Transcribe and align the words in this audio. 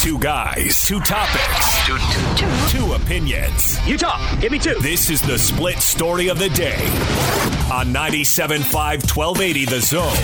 Two 0.00 0.18
guys, 0.18 0.84
two 0.86 1.00
topics, 1.00 1.86
two, 1.86 1.98
two, 1.98 2.36
two. 2.36 2.78
two 2.78 2.92
opinions. 2.94 3.78
You 3.86 3.98
talk. 3.98 4.40
Give 4.40 4.52
me 4.52 4.58
two. 4.58 4.74
This 4.80 5.10
is 5.10 5.20
the 5.20 5.38
split 5.38 5.78
story 5.78 6.28
of 6.28 6.38
the 6.38 6.48
day 6.50 6.78
on 7.72 7.88
97.5 7.92 8.62
1280 9.14 9.64
The 9.66 9.80
Zone 9.80 10.16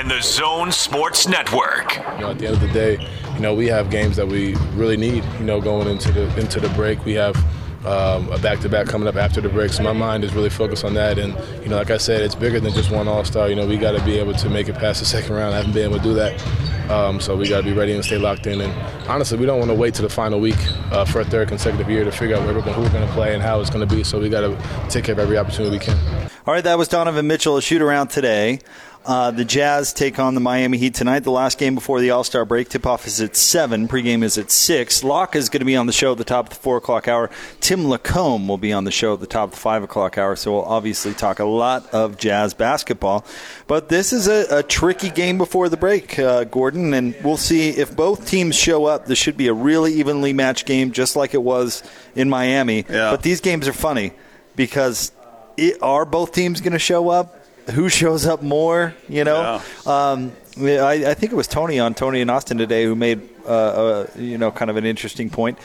and 0.00 0.10
The 0.10 0.20
Zone 0.22 0.72
Sports 0.72 1.28
Network. 1.28 1.96
You 2.16 2.20
know, 2.20 2.30
at 2.30 2.38
the 2.38 2.46
end 2.46 2.56
of 2.56 2.60
the 2.62 2.72
day, 2.72 3.06
you 3.34 3.40
know, 3.40 3.54
we 3.54 3.66
have 3.66 3.90
games 3.90 4.16
that 4.16 4.26
we 4.26 4.54
really 4.74 4.96
need, 4.96 5.22
you 5.38 5.44
know, 5.44 5.60
going 5.60 5.88
into 5.88 6.10
the 6.10 6.34
into 6.40 6.58
the 6.58 6.70
break. 6.70 7.04
We 7.04 7.12
have 7.14 7.36
um, 7.84 8.28
a 8.30 8.38
back-to-back 8.38 8.86
coming 8.86 9.08
up 9.08 9.16
after 9.16 9.40
the 9.40 9.48
break. 9.48 9.72
So 9.72 9.82
my 9.82 9.92
mind 9.92 10.24
is 10.24 10.34
really 10.34 10.50
focused 10.50 10.84
on 10.84 10.94
that. 10.94 11.18
And 11.18 11.34
you 11.62 11.68
know, 11.68 11.76
like 11.76 11.90
I 11.90 11.98
said, 11.98 12.22
it's 12.22 12.34
bigger 12.34 12.60
than 12.60 12.72
just 12.72 12.90
one 12.90 13.08
All-Star. 13.08 13.48
You 13.48 13.56
know, 13.56 13.66
we 13.66 13.76
got 13.76 13.92
to 13.92 14.04
be 14.04 14.18
able 14.18 14.34
to 14.34 14.48
make 14.48 14.68
it 14.68 14.74
past 14.74 15.00
the 15.00 15.06
second 15.06 15.34
round. 15.34 15.54
I 15.54 15.58
haven't 15.58 15.72
been 15.72 15.84
able 15.84 15.98
to 15.98 16.02
do 16.02 16.14
that. 16.14 16.90
Um, 16.90 17.20
so 17.20 17.36
we 17.36 17.48
got 17.48 17.58
to 17.58 17.64
be 17.64 17.72
ready 17.72 17.92
and 17.92 18.02
stay 18.02 18.16
locked 18.16 18.46
in. 18.46 18.62
And 18.62 18.72
honestly, 19.08 19.36
we 19.36 19.44
don't 19.44 19.58
want 19.58 19.70
to 19.70 19.74
wait 19.74 19.94
to 19.94 20.02
the 20.02 20.08
final 20.08 20.40
week 20.40 20.56
uh, 20.90 21.04
for 21.04 21.20
a 21.20 21.24
third 21.24 21.48
consecutive 21.48 21.90
year 21.90 22.02
to 22.02 22.10
figure 22.10 22.34
out 22.34 22.44
where 22.44 22.54
we're 22.54 22.62
going, 22.62 22.74
who 22.74 22.82
we're 22.82 22.90
going 22.90 23.06
to 23.06 23.12
play 23.12 23.34
and 23.34 23.42
how 23.42 23.60
it's 23.60 23.68
going 23.70 23.86
to 23.86 23.94
be. 23.94 24.02
So 24.02 24.18
we 24.18 24.30
got 24.30 24.40
to 24.40 24.88
take 24.88 25.04
care 25.04 25.12
of 25.12 25.18
every 25.18 25.36
opportunity 25.36 25.76
we 25.76 25.84
can. 25.84 25.98
All 26.46 26.54
right, 26.54 26.64
that 26.64 26.78
was 26.78 26.88
Donovan 26.88 27.26
Mitchell, 27.26 27.58
a 27.58 27.62
shoot 27.62 27.82
around 27.82 28.08
today. 28.08 28.60
Uh, 29.08 29.30
the 29.30 29.44
Jazz 29.44 29.94
take 29.94 30.18
on 30.18 30.34
the 30.34 30.40
Miami 30.40 30.76
Heat 30.76 30.92
tonight. 30.92 31.20
The 31.20 31.30
last 31.30 31.56
game 31.56 31.74
before 31.74 31.98
the 32.02 32.10
All 32.10 32.24
Star 32.24 32.44
break. 32.44 32.68
Tip 32.68 32.84
off 32.84 33.06
is 33.06 33.22
at 33.22 33.36
7. 33.36 33.88
Pregame 33.88 34.22
is 34.22 34.36
at 34.36 34.50
6. 34.50 35.02
Locke 35.02 35.34
is 35.34 35.48
going 35.48 35.60
to 35.60 35.64
be 35.64 35.76
on 35.76 35.86
the 35.86 35.94
show 35.94 36.12
at 36.12 36.18
the 36.18 36.24
top 36.24 36.44
of 36.44 36.50
the 36.50 36.56
4 36.56 36.76
o'clock 36.76 37.08
hour. 37.08 37.30
Tim 37.60 37.88
Lacombe 37.88 38.46
will 38.46 38.58
be 38.58 38.70
on 38.70 38.84
the 38.84 38.90
show 38.90 39.14
at 39.14 39.20
the 39.20 39.26
top 39.26 39.44
of 39.44 39.50
the 39.52 39.60
5 39.60 39.84
o'clock 39.84 40.18
hour. 40.18 40.36
So 40.36 40.52
we'll 40.52 40.64
obviously 40.66 41.14
talk 41.14 41.38
a 41.38 41.46
lot 41.46 41.88
of 41.94 42.18
Jazz 42.18 42.52
basketball. 42.52 43.24
But 43.66 43.88
this 43.88 44.12
is 44.12 44.28
a, 44.28 44.58
a 44.58 44.62
tricky 44.62 45.08
game 45.08 45.38
before 45.38 45.70
the 45.70 45.78
break, 45.78 46.18
uh, 46.18 46.44
Gordon. 46.44 46.92
And 46.92 47.16
we'll 47.24 47.38
see 47.38 47.70
if 47.70 47.96
both 47.96 48.28
teams 48.28 48.56
show 48.56 48.84
up. 48.84 49.06
This 49.06 49.18
should 49.18 49.38
be 49.38 49.48
a 49.48 49.54
really 49.54 49.94
evenly 49.94 50.34
matched 50.34 50.66
game, 50.66 50.92
just 50.92 51.16
like 51.16 51.32
it 51.32 51.42
was 51.42 51.82
in 52.14 52.28
Miami. 52.28 52.84
Yeah. 52.86 53.12
But 53.12 53.22
these 53.22 53.40
games 53.40 53.68
are 53.68 53.72
funny 53.72 54.12
because 54.54 55.12
it, 55.56 55.82
are 55.82 56.04
both 56.04 56.32
teams 56.32 56.60
going 56.60 56.74
to 56.74 56.78
show 56.78 57.08
up? 57.08 57.37
Who 57.70 57.88
shows 57.88 58.26
up 58.26 58.42
more, 58.42 58.94
you 59.08 59.24
know. 59.24 59.60
Yeah. 59.86 60.10
Um, 60.10 60.32
I, 60.58 61.10
I, 61.10 61.14
think 61.14 61.32
it 61.32 61.36
was 61.36 61.46
Tony 61.46 61.78
on 61.78 61.94
Tony 61.94 62.20
and 62.20 62.30
Austin 62.30 62.58
today 62.58 62.84
who 62.84 62.96
made 62.96 63.28
uh, 63.46 63.48
uh, 63.48 64.06
you 64.16 64.38
know 64.38 64.50
kind 64.50 64.70
of 64.70 64.76
an 64.76 64.84
interesting 64.84 65.30
point. 65.30 65.58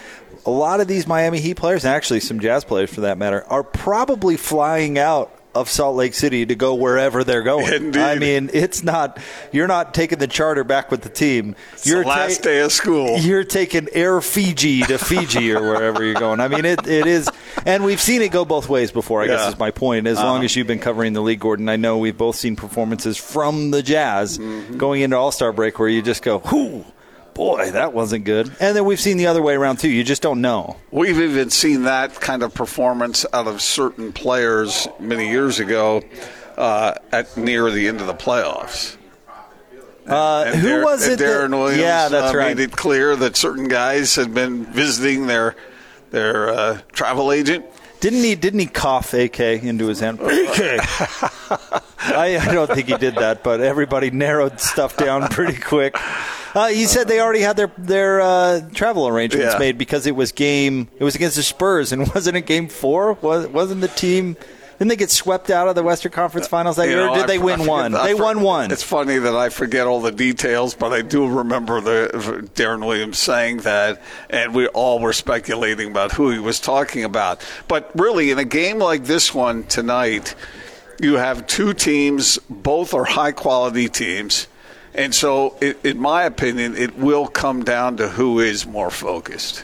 A 0.45 0.51
lot 0.51 0.81
of 0.81 0.87
these 0.87 1.07
Miami 1.07 1.39
Heat 1.39 1.55
players, 1.55 1.85
and 1.85 1.93
actually 1.93 2.19
some 2.19 2.39
Jazz 2.39 2.63
players 2.63 2.93
for 2.93 3.01
that 3.01 3.17
matter, 3.17 3.43
are 3.47 3.63
probably 3.63 4.37
flying 4.37 4.99
out 4.99 5.33
of 5.55 5.69
Salt 5.69 5.95
Lake 5.95 6.13
City 6.13 6.45
to 6.45 6.55
go 6.55 6.73
wherever 6.73 7.23
they're 7.23 7.43
going. 7.43 7.71
Indeed. 7.73 8.01
I 8.01 8.15
mean, 8.17 8.49
it's 8.53 8.83
not 8.83 9.19
you're 9.51 9.67
not 9.67 9.93
taking 9.93 10.19
the 10.19 10.27
charter 10.27 10.63
back 10.63 10.89
with 10.91 11.01
the 11.01 11.09
team. 11.09 11.55
It's 11.73 11.85
you're 11.85 12.03
the 12.03 12.09
last 12.09 12.37
ta- 12.37 12.43
day 12.49 12.59
of 12.61 12.71
school. 12.71 13.17
You're 13.19 13.43
taking 13.43 13.87
Air 13.93 14.19
Fiji 14.21 14.81
to 14.83 14.97
Fiji 14.97 15.51
or 15.53 15.61
wherever 15.61 16.03
you're 16.03 16.13
going. 16.15 16.39
I 16.39 16.47
mean, 16.47 16.65
it, 16.65 16.87
it 16.87 17.05
is, 17.07 17.29
and 17.65 17.83
we've 17.83 18.01
seen 18.01 18.21
it 18.21 18.31
go 18.31 18.45
both 18.45 18.67
ways 18.69 18.91
before. 18.91 19.21
I 19.21 19.25
Yeah. 19.25 19.37
guess 19.37 19.49
is 19.53 19.59
my 19.59 19.71
point. 19.71 20.07
As 20.07 20.17
Uh-huh. 20.17 20.27
long 20.27 20.43
as 20.43 20.55
you've 20.55 20.67
been 20.67 20.79
covering 20.79 21.13
the 21.13 21.21
league, 21.21 21.39
Gordon, 21.39 21.69
I 21.69 21.75
know 21.75 21.97
we've 21.97 22.17
both 22.17 22.35
seen 22.35 22.55
performances 22.55 23.17
from 23.17 23.71
the 23.71 23.83
Jazz 23.83 24.37
Mm-hmm. 24.37 24.77
going 24.77 25.01
into 25.01 25.17
All 25.17 25.31
Star 25.31 25.51
break 25.53 25.77
where 25.79 25.87
you 25.89 26.01
just 26.01 26.23
go, 26.23 26.39
"Whoo, 26.51 26.83
boy, 27.33 27.71
that 27.71 27.93
wasn't 27.93 28.25
good." 28.25 28.51
And 28.59 28.75
then 28.75 28.85
we've 28.85 28.99
seen 28.99 29.17
the 29.17 29.27
other 29.27 29.41
way 29.41 29.55
around 29.55 29.77
too. 29.77 29.89
You 29.89 30.03
just 30.03 30.21
don't 30.21 30.41
know. 30.41 30.77
We've 30.91 31.19
even 31.19 31.49
seen 31.49 31.83
that 31.83 32.19
kind 32.19 32.43
of 32.43 32.53
performance 32.53 33.25
out 33.33 33.47
of 33.47 33.61
certain 33.61 34.13
players 34.13 34.87
many 34.99 35.29
years 35.29 35.59
ago 35.59 36.01
uh, 36.57 36.93
at 37.11 37.35
near 37.37 37.69
the 37.71 37.87
end 37.87 38.01
of 38.01 38.07
the 38.07 38.13
playoffs. 38.13 38.97
Uh, 40.07 40.43
And 40.47 40.55
who 40.59 40.67
Dar- 40.69 40.83
was 40.83 41.07
it? 41.07 41.19
that- 41.19 41.25
Deron 41.49 41.51
Williams 41.51 41.79
yeah, 41.81 42.09
that's 42.09 42.33
uh, 42.33 42.37
right. 42.37 42.57
made 42.57 42.63
it 42.63 42.71
clear 42.73 43.15
that 43.15 43.37
certain 43.37 43.67
guys 43.69 44.15
had 44.15 44.33
been 44.33 44.65
visiting 44.65 45.27
their 45.27 45.55
their 46.11 46.49
uh, 46.49 46.79
travel 46.91 47.31
agent. 47.31 47.65
Didn't 48.01 48.19
he? 48.19 48.35
Didn't 48.35 48.59
he 48.59 48.65
cough 48.65 49.13
AK 49.13 49.39
into 49.39 49.87
his 49.87 50.01
hand? 50.01 50.19
AK. 50.21 50.27
I, 52.05 52.37
I 52.41 52.53
don't 52.53 52.69
think 52.69 52.87
he 52.87 52.97
did 52.97 53.15
that, 53.15 53.43
but 53.43 53.61
everybody 53.61 54.11
narrowed 54.11 54.59
stuff 54.59 54.97
down 54.97 55.29
pretty 55.29 55.57
quick. 55.59 55.95
Uh, 56.55 56.67
he 56.67 56.85
said 56.85 57.07
they 57.07 57.19
already 57.19 57.39
had 57.41 57.55
their 57.57 57.71
their 57.77 58.21
uh, 58.21 58.61
travel 58.73 59.07
arrangements 59.07 59.53
Yeah. 59.53 59.59
made 59.59 59.77
because 59.77 60.05
it 60.05 60.15
was 60.15 60.31
game. 60.31 60.87
It 60.99 61.03
was 61.03 61.15
against 61.15 61.35
the 61.35 61.43
Spurs, 61.43 61.91
and 61.91 62.07
wasn't 62.15 62.37
it 62.37 62.45
game 62.45 62.67
four? 62.67 63.13
Was 63.21 63.47
wasn't 63.47 63.81
the 63.81 63.87
team? 63.87 64.37
Didn't 64.79 64.89
they 64.89 64.95
get 64.95 65.11
swept 65.11 65.49
out 65.49 65.67
of 65.67 65.75
the 65.75 65.83
Western 65.83 66.11
Conference 66.11 66.47
Finals 66.47 66.75
that 66.75 66.85
You 66.89 66.95
year? 66.95 67.05
know, 67.05 67.13
did 67.13 67.23
I 67.23 67.27
they 67.27 67.37
win 67.37 67.59
forget- 67.59 67.69
one? 67.69 67.95
I 67.95 68.07
They 68.07 68.17
for- 68.17 68.23
won 68.23 68.41
one. 68.41 68.71
It's 68.71 68.83
funny 68.83 69.17
that 69.19 69.35
I 69.35 69.49
forget 69.49 69.85
all 69.87 70.01
the 70.01 70.11
details, 70.11 70.73
but 70.73 70.91
I 70.91 71.01
do 71.03 71.27
remember 71.27 71.79
the 71.79 72.09
Deron 72.55 72.85
Williams 72.85 73.17
saying 73.19 73.57
that, 73.59 74.01
and 74.31 74.53
we 74.53 74.67
all 74.67 74.99
were 74.99 75.13
speculating 75.13 75.89
about 75.91 76.11
who 76.13 76.31
he 76.31 76.39
was 76.39 76.59
talking 76.59 77.03
about. 77.03 77.39
But 77.67 77.91
really, 77.95 78.31
in 78.31 78.39
a 78.39 78.45
game 78.45 78.79
like 78.79 79.05
this 79.05 79.33
one 79.33 79.63
tonight, 79.63 80.33
you 80.99 81.13
have 81.15 81.45
two 81.47 81.73
teams. 81.73 82.37
Both 82.49 82.93
are 82.95 83.05
high 83.05 83.31
quality 83.31 83.87
teams. 83.89 84.47
And 84.95 85.13
so, 85.13 85.55
it, 85.59 85.83
in 85.83 85.99
my 85.99 86.23
opinion, 86.23 86.77
it 86.77 86.97
will 86.97 87.27
come 87.27 87.63
down 87.63 87.97
to 87.97 88.09
who 88.09 88.39
is 88.39 88.65
more 88.65 88.91
focused 88.91 89.63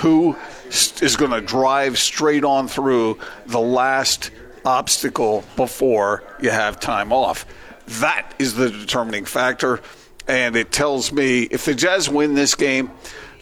who 0.00 0.34
is 0.70 1.16
going 1.16 1.30
to 1.30 1.40
drive 1.42 1.98
straight 1.98 2.44
on 2.44 2.68
through 2.68 3.18
the 3.46 3.60
last 3.60 4.30
obstacle 4.64 5.44
before 5.56 6.22
you 6.40 6.50
have 6.50 6.80
time 6.80 7.12
off. 7.12 7.44
That 8.00 8.32
is 8.38 8.54
the 8.54 8.70
determining 8.70 9.26
factor. 9.26 9.80
And 10.26 10.56
it 10.56 10.70
tells 10.72 11.12
me 11.12 11.42
if 11.42 11.64
the 11.64 11.74
Jazz 11.74 12.08
win 12.08 12.34
this 12.34 12.54
game, 12.54 12.90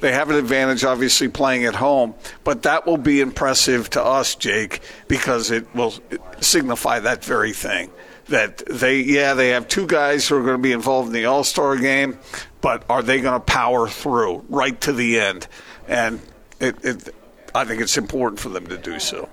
they 0.01 0.13
have 0.13 0.31
an 0.31 0.37
advantage, 0.37 0.85
obviously, 0.85 1.29
playing 1.29 1.65
at 1.65 1.75
home. 1.75 2.15
But 2.45 2.63
that 2.63 2.87
will 2.87 2.97
be 2.97 3.21
impressive 3.21 3.91
to 3.91 4.03
us, 4.03 4.35
Jake, 4.35 4.81
because 5.09 5.51
it 5.51 5.73
will 5.75 5.95
signify 6.41 7.01
that 7.01 7.25
very 7.25 7.53
thing. 7.53 7.91
That 8.29 8.59
they, 8.67 9.01
yeah, 9.01 9.35
they 9.35 9.51
have 9.51 9.69
two 9.69 9.87
guys 9.87 10.29
who 10.29 10.37
are 10.37 10.43
going 10.43 10.57
to 10.59 10.63
be 10.63 10.73
involved 10.73 11.09
in 11.09 11.15
the 11.15 11.25
All 11.25 11.45
Star 11.45 11.77
game, 11.77 12.19
but 12.61 12.85
are 12.91 13.03
they 13.03 13.21
going 13.21 13.41
to 13.41 13.45
power 13.45 13.89
through 13.89 14.45
right 14.49 14.79
to 14.83 14.93
the 14.93 15.19
end? 15.19 15.47
And 15.87 16.21
it, 16.61 16.77
it, 16.85 17.15
I 17.55 17.65
think 17.65 17.81
it's 17.81 17.97
important 17.97 18.39
for 18.39 18.51
them 18.51 18.67
to 18.67 18.77
do 18.77 18.99
so. 18.99 19.29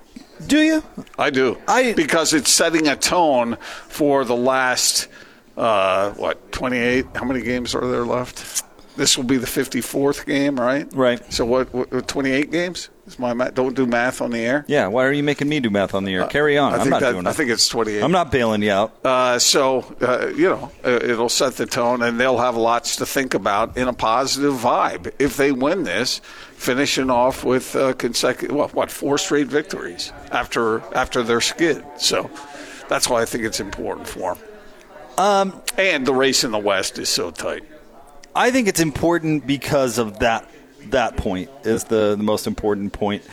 Do 0.46 0.58
you? 0.60 0.82
I 1.18 1.30
do. 1.30 1.58
I- 1.68 1.92
because 1.94 2.32
it's 2.32 2.50
setting 2.50 2.88
a 2.88 2.96
tone 2.96 3.56
for 3.88 4.24
the 4.24 4.36
last 4.36 5.08
uh, 5.56 6.12
what 6.12 6.50
twenty 6.52 6.76
eight. 6.78 7.06
How 7.14 7.24
many 7.24 7.40
games 7.42 7.74
are 7.74 7.86
there 7.86 8.04
left? 8.04 8.62
This 8.96 9.16
will 9.16 9.24
be 9.24 9.36
the 9.36 9.46
fifty 9.46 9.80
fourth 9.80 10.24
game, 10.24 10.58
right? 10.58 10.88
Right. 10.94 11.32
So 11.32 11.44
what? 11.44 11.72
what 11.74 12.08
twenty 12.08 12.30
eight 12.30 12.50
games? 12.50 12.88
Is 13.06 13.18
my 13.18 13.34
math? 13.34 13.54
Don't 13.54 13.76
do 13.76 13.86
math 13.86 14.20
on 14.20 14.30
the 14.30 14.38
air. 14.38 14.64
Yeah. 14.66 14.88
Why 14.88 15.04
are 15.04 15.12
you 15.12 15.22
making 15.22 15.48
me 15.48 15.60
do 15.60 15.70
math 15.70 15.94
on 15.94 16.04
the 16.04 16.14
air? 16.14 16.26
Carry 16.26 16.58
on. 16.58 16.72
Uh, 16.72 16.76
I 16.76 16.80
I'm 16.80 16.88
not 16.88 17.00
that, 17.00 17.12
doing 17.12 17.26
I 17.26 17.32
think 17.32 17.50
it's 17.50 17.68
twenty 17.68 17.92
eight. 17.92 18.02
I'm 18.02 18.10
not 18.10 18.32
bailing 18.32 18.62
you 18.62 18.72
out. 18.72 18.96
Uh, 19.04 19.38
so 19.38 19.94
uh, 20.00 20.28
you 20.34 20.48
know, 20.48 20.72
uh, 20.84 20.98
it'll 21.02 21.28
set 21.28 21.54
the 21.54 21.66
tone, 21.66 22.02
and 22.02 22.18
they'll 22.18 22.38
have 22.38 22.56
lots 22.56 22.96
to 22.96 23.06
think 23.06 23.34
about 23.34 23.76
in 23.76 23.86
a 23.86 23.92
positive 23.92 24.54
vibe 24.54 25.12
if 25.18 25.36
they 25.36 25.52
win 25.52 25.84
this, 25.84 26.20
finishing 26.54 27.10
off 27.10 27.44
with 27.44 27.76
uh, 27.76 27.92
consecutive 27.92 28.56
what, 28.56 28.74
what 28.74 28.90
four 28.90 29.18
straight 29.18 29.46
victories 29.48 30.12
after 30.32 30.80
after 30.94 31.22
their 31.22 31.42
skid. 31.42 31.84
So 31.98 32.30
that's 32.88 33.08
why 33.08 33.20
I 33.20 33.26
think 33.26 33.44
it's 33.44 33.60
important 33.60 34.08
for 34.08 34.34
them. 34.34 34.44
Um, 35.18 35.62
and 35.78 36.06
the 36.06 36.14
race 36.14 36.44
in 36.44 36.50
the 36.50 36.58
West 36.58 36.98
is 36.98 37.08
so 37.08 37.30
tight. 37.30 37.62
I 38.36 38.50
think 38.50 38.68
it's 38.68 38.80
important 38.80 39.46
because 39.46 39.98
of 39.98 40.18
that. 40.20 40.48
That 40.90 41.16
point 41.16 41.50
is 41.64 41.84
the, 41.84 42.14
the 42.16 42.22
most 42.22 42.46
important 42.46 42.92
point. 42.92 43.24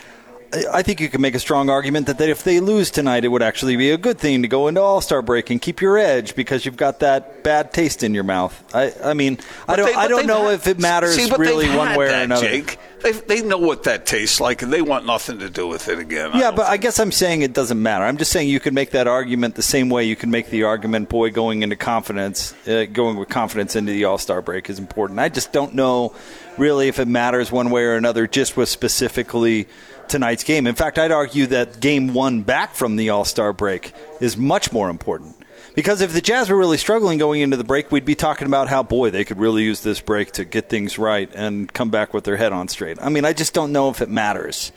I- 0.51 0.65
I 0.71 0.81
think 0.83 0.99
you 1.01 1.09
can 1.09 1.19
make 1.21 1.33
a 1.35 1.39
strong 1.39 1.69
argument 1.69 2.07
that, 2.07 2.17
that 2.19 2.29
if 2.29 2.43
they 2.43 2.59
lose 2.59 2.89
tonight, 2.91 3.25
it 3.25 3.27
would 3.27 3.41
actually 3.43 3.75
be 3.75 3.89
a 3.91 3.97
good 3.97 4.17
thing 4.19 4.41
to 4.43 4.47
go 4.47 4.67
into 4.67 4.81
All 4.81 5.01
Star 5.01 5.21
break 5.21 5.49
and 5.49 5.61
keep 5.61 5.81
your 5.81 5.97
edge 5.97 6.35
because 6.35 6.63
you've 6.65 6.77
got 6.77 6.99
that 7.01 7.43
bad 7.43 7.73
taste 7.73 8.01
in 8.03 8.13
your 8.13 8.23
mouth. 8.23 8.53
I, 8.73 8.93
I 9.03 9.13
mean, 9.13 9.39
I 9.67 9.75
don't, 9.75 9.87
they- 9.87 9.93
I 9.93 10.07
don't 10.07 10.25
know 10.27 10.45
had- 10.45 10.53
if 10.55 10.67
it 10.67 10.79
matters 10.79 11.15
See, 11.15 11.29
really 11.37 11.67
one 11.75 11.95
way 11.97 12.07
or 12.07 12.13
another. 12.15 12.47
Jake. 12.47 12.77
They, 13.03 13.11
they 13.11 13.41
know 13.41 13.57
what 13.57 13.83
that 13.83 14.05
tastes 14.05 14.39
like, 14.39 14.61
and 14.61 14.71
they 14.71 14.81
want 14.81 15.05
nothing 15.05 15.39
to 15.39 15.49
do 15.49 15.67
with 15.67 15.89
it 15.89 15.99
again. 15.99 16.31
Yeah, 16.33 16.41
don't 16.41 16.55
but 16.55 16.67
I 16.67 16.77
guess 16.77 16.99
I'm 16.99 17.11
saying 17.11 17.41
it 17.41 17.53
doesn't 17.53 17.81
matter. 17.81 18.05
I'm 18.05 18.15
just 18.17 18.31
saying 18.31 18.47
you 18.47 18.61
can 18.61 18.73
make 18.73 18.91
that 18.91 19.07
argument 19.07 19.55
the 19.55 19.61
same 19.61 19.89
way 19.89 20.05
you 20.05 20.15
can 20.15 20.31
make 20.31 20.49
the 20.49 20.63
argument, 20.63 21.09
boy, 21.09 21.29
going 21.29 21.63
into 21.63 21.75
confidence, 21.75 22.53
uh, 22.65 22.85
going 22.85 23.17
with 23.17 23.27
confidence 23.27 23.75
into 23.75 23.91
the 23.91 24.05
All 24.05 24.17
Star 24.17 24.41
break 24.41 24.69
is 24.69 24.79
important. 24.79 25.19
I 25.19 25.27
just 25.27 25.51
don't 25.51 25.75
know 25.75 26.15
really 26.57 26.87
if 26.87 26.97
it 26.97 27.07
matters 27.07 27.51
one 27.51 27.69
way 27.71 27.83
or 27.83 27.95
another, 27.95 28.25
just 28.25 28.55
with 28.55 28.69
specifically 28.69 29.67
tonight's 30.07 30.43
game. 30.43 30.65
In 30.65 30.75
fact, 30.75 30.97
I'd 30.97 31.11
argue 31.11 31.47
that 31.47 31.79
game 31.79 32.13
one 32.13 32.41
back 32.41 32.73
from 32.73 32.95
the 32.95 33.09
All 33.09 33.25
Star 33.25 33.51
break 33.51 33.93
is 34.21 34.37
much 34.37 34.71
more 34.71 34.89
important. 34.89 35.35
Because 35.75 36.01
if 36.01 36.13
the 36.13 36.21
Jazz 36.21 36.49
were 36.49 36.57
really 36.57 36.77
struggling 36.77 37.17
going 37.17 37.41
into 37.41 37.57
the 37.57 37.63
break, 37.63 37.91
we'd 37.91 38.05
be 38.05 38.15
talking 38.15 38.45
about 38.45 38.67
how, 38.67 38.83
boy, 38.83 39.09
they 39.09 39.25
could 39.25 39.39
really 39.39 39.63
use 39.63 39.81
this 39.81 39.99
break 40.01 40.31
to 40.33 40.45
get 40.45 40.69
things 40.69 40.99
right 40.99 41.29
and 41.33 41.71
come 41.71 41.89
back 41.89 42.13
with 42.13 42.25
their 42.25 42.37
head 42.37 42.53
on 42.53 42.67
straight. 42.67 42.97
I 43.01 43.09
mean, 43.09 43.25
I 43.25 43.33
just 43.33 43.53
don't 43.53 43.71
know 43.71 43.89
if 43.89 44.01
it 44.01 44.09
matters. 44.09 44.71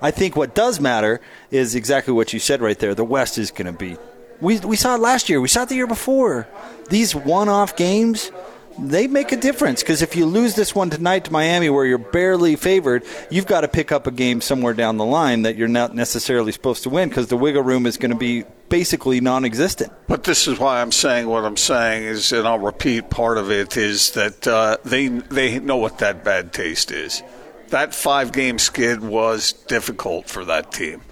I 0.00 0.10
think 0.10 0.36
what 0.36 0.54
does 0.54 0.80
matter 0.80 1.20
is 1.50 1.74
exactly 1.74 2.14
what 2.14 2.32
you 2.32 2.38
said 2.38 2.62
right 2.62 2.78
there. 2.78 2.94
The 2.94 3.04
West 3.04 3.36
is 3.36 3.50
going 3.50 3.66
to 3.66 3.78
be. 3.78 3.96
We, 4.40 4.58
we 4.60 4.76
saw 4.76 4.94
it 4.94 5.00
last 5.00 5.28
year. 5.28 5.40
We 5.40 5.48
saw 5.48 5.64
it 5.64 5.68
the 5.68 5.74
year 5.74 5.86
before. 5.86 6.46
These 6.88 7.14
one 7.14 7.48
off 7.48 7.76
games, 7.76 8.30
they 8.78 9.06
make 9.06 9.32
a 9.32 9.36
difference 9.36 9.82
because 9.82 10.02
if 10.02 10.16
you 10.16 10.26
lose 10.26 10.54
this 10.54 10.74
one 10.74 10.90
tonight 10.90 11.24
to 11.24 11.32
Miami, 11.32 11.70
where 11.70 11.84
you're 11.84 11.98
barely 11.98 12.56
favored, 12.56 13.04
you've 13.30 13.46
got 13.46 13.62
to 13.62 13.68
pick 13.68 13.92
up 13.92 14.06
a 14.06 14.10
game 14.10 14.40
somewhere 14.40 14.74
down 14.74 14.96
the 14.96 15.04
line 15.04 15.42
that 15.42 15.56
you're 15.56 15.68
not 15.68 15.94
necessarily 15.94 16.52
supposed 16.52 16.84
to 16.84 16.90
win 16.90 17.08
because 17.08 17.28
the 17.28 17.36
wiggle 17.36 17.62
room 17.62 17.86
is 17.86 17.96
going 17.96 18.10
to 18.10 18.16
be 18.16 18.44
basically 18.68 19.20
non-existent. 19.20 19.92
But 20.06 20.24
this 20.24 20.46
is 20.46 20.58
why 20.58 20.80
I'm 20.80 20.92
saying 20.92 21.28
what 21.28 21.44
I'm 21.44 21.56
saying 21.56 22.04
is, 22.04 22.32
and 22.32 22.46
I'll 22.46 22.58
repeat 22.58 23.10
part 23.10 23.38
of 23.38 23.50
it 23.50 23.76
is 23.76 24.12
that 24.12 24.46
uh, 24.46 24.76
they 24.84 25.08
they 25.08 25.58
know 25.58 25.76
what 25.76 25.98
that 25.98 26.24
bad 26.24 26.52
taste 26.52 26.90
is. 26.90 27.22
That 27.68 27.94
five 27.94 28.32
game 28.32 28.58
skid 28.58 29.02
was 29.02 29.52
difficult 29.52 30.28
for 30.28 30.44
that 30.46 30.72
team. 30.72 31.02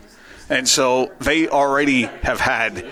And 0.49 0.69
so 0.69 1.13
they 1.21 1.49
already 1.49 2.03
have 2.23 2.39
had 2.41 2.87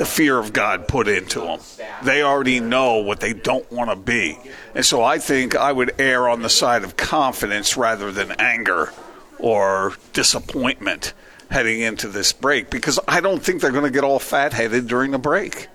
the 0.00 0.06
fear 0.06 0.38
of 0.38 0.54
God 0.54 0.88
put 0.88 1.08
into 1.08 1.40
them. 1.40 1.60
They 2.02 2.22
already 2.22 2.58
know 2.58 2.96
what 3.02 3.20
they 3.20 3.34
don't 3.34 3.70
want 3.70 3.90
to 3.90 3.96
be. 3.96 4.38
And 4.74 4.82
so 4.82 5.02
I 5.02 5.18
think 5.18 5.54
I 5.54 5.70
would 5.70 5.94
err 6.00 6.26
on 6.26 6.40
the 6.40 6.48
side 6.48 6.84
of 6.84 6.96
confidence 6.96 7.76
rather 7.76 8.10
than 8.10 8.30
anger 8.38 8.94
or 9.38 9.92
disappointment 10.14 11.12
heading 11.50 11.80
into 11.80 12.08
this 12.08 12.32
break 12.32 12.70
because 12.70 12.98
I 13.06 13.20
don't 13.20 13.42
think 13.42 13.60
they're 13.60 13.72
going 13.72 13.84
to 13.84 13.90
get 13.90 14.02
all 14.02 14.18
fat 14.18 14.54
headed 14.54 14.86
during 14.86 15.10
the 15.10 15.18
break. 15.18 15.68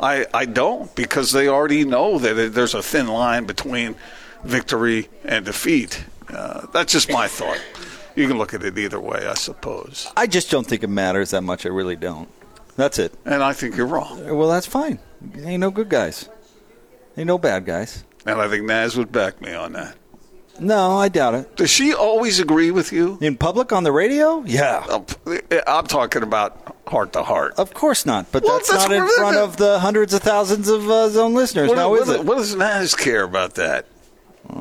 I, 0.00 0.24
I 0.32 0.46
don't 0.46 0.94
because 0.94 1.32
they 1.32 1.46
already 1.46 1.84
know 1.84 2.18
that 2.18 2.54
there's 2.54 2.72
a 2.72 2.82
thin 2.82 3.08
line 3.08 3.44
between 3.44 3.94
victory 4.42 5.10
and 5.22 5.44
defeat. 5.44 6.02
Uh, 6.30 6.66
that's 6.72 6.94
just 6.94 7.12
my 7.12 7.28
thought 7.28 7.60
you 8.14 8.26
can 8.26 8.38
look 8.38 8.54
at 8.54 8.64
it 8.64 8.78
either 8.78 8.98
way, 8.98 9.26
I 9.26 9.34
suppose. 9.34 10.10
I 10.16 10.26
just 10.26 10.50
don't 10.50 10.66
think 10.66 10.82
it 10.82 10.88
matters 10.88 11.32
that 11.32 11.42
much. 11.42 11.66
I 11.66 11.68
really 11.68 11.96
don't. 11.96 12.30
That's 12.76 12.98
it. 12.98 13.14
And 13.24 13.42
I 13.42 13.52
think 13.52 13.76
you're 13.76 13.86
wrong. 13.86 14.22
Well, 14.36 14.48
that's 14.48 14.66
fine. 14.66 14.98
Ain't 15.38 15.60
no 15.60 15.70
good 15.70 15.88
guys. 15.88 16.28
Ain't 17.16 17.26
no 17.26 17.38
bad 17.38 17.64
guys. 17.64 18.04
And 18.26 18.40
I 18.40 18.48
think 18.48 18.64
Naz 18.64 18.96
would 18.96 19.10
back 19.10 19.40
me 19.40 19.54
on 19.54 19.72
that. 19.72 19.96
No, 20.58 20.98
I 20.98 21.08
doubt 21.08 21.34
it. 21.34 21.56
Does 21.56 21.70
she 21.70 21.94
always 21.94 22.40
agree 22.40 22.70
with 22.70 22.90
you? 22.90 23.18
In 23.20 23.36
public 23.36 23.72
on 23.72 23.84
the 23.84 23.92
radio? 23.92 24.42
Yeah. 24.46 25.02
I'm 25.66 25.86
talking 25.86 26.22
about 26.22 26.76
heart 26.86 27.12
to 27.12 27.22
heart. 27.22 27.54
Of 27.58 27.74
course 27.74 28.06
not. 28.06 28.32
But 28.32 28.42
well, 28.42 28.54
that's, 28.54 28.70
that's, 28.70 28.88
not 28.88 28.92
in 28.92 29.08
front 29.16 29.36
of 29.36 29.58
the 29.58 29.78
hundreds 29.78 30.14
of 30.14 30.22
thousands 30.22 30.68
of 30.68 30.88
uh, 30.88 31.10
zone 31.10 31.34
listeners. 31.34 31.68
What, 31.68 31.76
now, 31.76 31.90
what, 31.90 32.02
is 32.02 32.08
it? 32.08 32.24
What 32.24 32.38
does 32.38 32.54
Naz 32.54 32.94
care 32.94 33.22
about 33.22 33.54
that? 33.54 33.86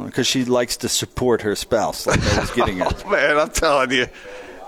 because 0.06 0.27
she 0.27 0.45
likes 0.45 0.77
to 0.77 0.89
support 0.89 1.41
her 1.41 1.56
spouse. 1.56 2.07
Like 2.07 2.21
I 2.33 2.39
was 2.39 2.51
getting 2.51 2.81
at. 2.81 3.03
oh, 3.06 3.09
man, 3.09 3.38
I'm 3.38 3.50
telling 3.50 3.91
you, 3.91 4.07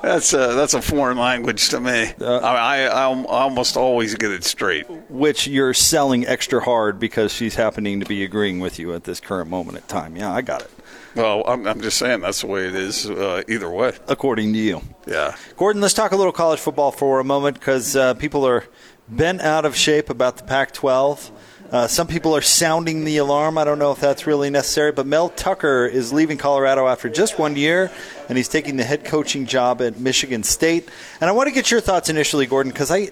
that's 0.07 0.33
a 0.33 0.53
that's 0.55 0.73
a 0.73 0.81
foreign 0.81 1.17
language 1.17 1.69
to 1.69 1.79
me. 1.79 2.11
Uh, 2.19 2.37
I, 2.37 2.79
I, 2.79 2.79
I 2.83 3.03
almost 3.03 3.77
always 3.77 4.15
get 4.15 4.31
it 4.31 4.43
straight. 4.43 4.89
Which 5.09 5.47
you're 5.47 5.73
selling 5.73 6.25
extra 6.25 6.63
hard 6.63 6.99
because 6.99 7.31
she's 7.33 7.55
happening 7.55 7.99
to 7.99 8.05
be 8.05 8.23
agreeing 8.23 8.59
with 8.59 8.79
you 8.79 8.93
at 8.93 9.03
this 9.03 9.19
current 9.19 9.49
moment 9.49 9.77
in 9.77 9.83
time. 9.83 10.15
Yeah, 10.15 10.31
I 10.31 10.41
got 10.41 10.61
it. 10.61 10.71
Well, 11.15 11.43
I'm, 11.47 11.65
I'm 11.67 11.81
just 11.81 11.97
saying 11.97 12.21
that's 12.21 12.41
the 12.41 12.47
way 12.47 12.67
it 12.67 12.75
is 12.75 13.09
uh, 13.09 13.41
either 13.47 13.69
way. 13.69 13.93
According 14.07 14.53
to 14.53 14.59
you. 14.59 14.81
Yeah. 15.07 15.35
Gordon, 15.55 15.81
let's 15.81 15.95
talk 15.95 16.11
a 16.11 16.15
little 16.15 16.31
college 16.31 16.59
football 16.59 16.91
for 16.91 17.19
a 17.19 17.23
moment 17.23 17.59
because 17.59 17.95
uh, 17.95 18.13
people 18.13 18.45
are 18.45 18.65
bent 19.07 19.41
out 19.41 19.65
of 19.65 19.75
shape 19.75 20.09
about 20.09 20.37
the 20.37 20.43
Pac 20.43 20.73
12. 20.73 21.31
Uh, 21.71 21.85
some 21.85 22.07
people 22.07 22.33
are 22.33 22.41
sounding 22.41 23.03
the 23.03 23.17
alarm. 23.17 23.57
I 23.57 23.65
don't 23.65 23.77
know 23.77 23.91
if 23.91 23.99
that's 23.99 24.25
really 24.25 24.49
necessary, 24.49 24.93
but 24.93 25.05
Mel 25.05 25.27
Tucker 25.29 25.85
is 25.85 26.13
leaving 26.13 26.37
Colorado 26.37 26.87
after 26.87 27.09
just 27.09 27.37
one 27.37 27.57
year, 27.57 27.91
and 28.29 28.37
he's 28.37 28.47
taking 28.47 28.77
the 28.77 28.85
head 28.85 29.03
coaching 29.03 29.45
job 29.45 29.81
at 29.81 29.99
Michigan 29.99 30.43
State. 30.43 30.87
And 31.19 31.29
I 31.29 31.33
want 31.33 31.47
to 31.47 31.53
get 31.53 31.69
your 31.69 31.81
thoughts 31.81 32.09
initially, 32.09 32.45
Gordon, 32.45 32.71
because 32.71 32.91
I. 32.91 33.11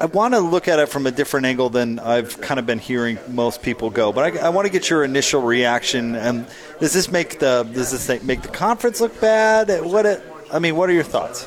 I 0.00 0.06
want 0.06 0.32
to 0.32 0.40
look 0.40 0.68
at 0.68 0.78
it 0.78 0.88
from 0.88 1.06
a 1.06 1.10
different 1.10 1.44
angle 1.44 1.68
than 1.68 1.98
I've 1.98 2.40
kind 2.40 2.58
of 2.58 2.64
been 2.64 2.78
hearing 2.78 3.18
most 3.28 3.62
people 3.62 3.90
go, 3.90 4.10
but 4.10 4.36
I, 4.36 4.46
I 4.46 4.48
want 4.48 4.66
to 4.66 4.72
get 4.72 4.88
your 4.88 5.04
initial 5.04 5.42
reaction. 5.42 6.16
And 6.16 6.46
does 6.80 6.94
this 6.94 7.10
make 7.10 7.38
the 7.38 7.68
does 7.70 7.92
this 7.92 8.24
make 8.24 8.40
the 8.40 8.48
conference 8.48 9.02
look 9.02 9.20
bad? 9.20 9.84
What 9.84 10.06
it, 10.06 10.22
I 10.50 10.60
mean, 10.60 10.76
what 10.76 10.88
are 10.88 10.94
your 10.94 11.04
thoughts? 11.04 11.46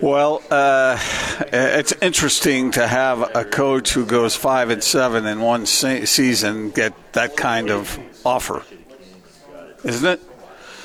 Well, 0.00 0.42
uh, 0.50 0.98
it's 1.52 1.92
interesting 2.00 2.70
to 2.70 2.86
have 2.86 3.36
a 3.36 3.44
coach 3.44 3.92
who 3.92 4.06
goes 4.06 4.34
five 4.34 4.70
and 4.70 4.82
seven 4.82 5.26
in 5.26 5.42
one 5.42 5.66
se- 5.66 6.06
season 6.06 6.70
get 6.70 6.94
that 7.12 7.36
kind 7.36 7.70
of 7.70 7.98
offer, 8.24 8.62
isn't 9.84 10.08
it? 10.08 10.22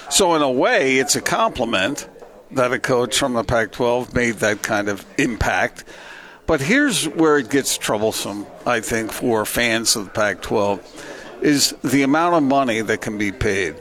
So, 0.09 0.35
in 0.35 0.41
a 0.41 0.51
way, 0.51 0.97
it's 0.97 1.15
a 1.15 1.21
compliment 1.21 2.09
that 2.51 2.73
a 2.73 2.79
coach 2.79 3.17
from 3.17 3.35
the 3.35 3.45
Pac 3.45 3.71
12 3.71 4.13
made 4.13 4.35
that 4.35 4.61
kind 4.61 4.89
of 4.89 5.05
impact. 5.17 5.85
But 6.45 6.59
here's 6.59 7.07
where 7.07 7.37
it 7.37 7.49
gets 7.49 7.77
troublesome, 7.77 8.45
I 8.65 8.81
think, 8.81 9.13
for 9.13 9.45
fans 9.45 9.95
of 9.95 10.05
the 10.05 10.11
Pac 10.11 10.41
12 10.41 11.39
is 11.41 11.73
the 11.85 12.03
amount 12.03 12.35
of 12.35 12.43
money 12.43 12.81
that 12.81 12.99
can 12.99 13.17
be 13.17 13.31
paid 13.31 13.75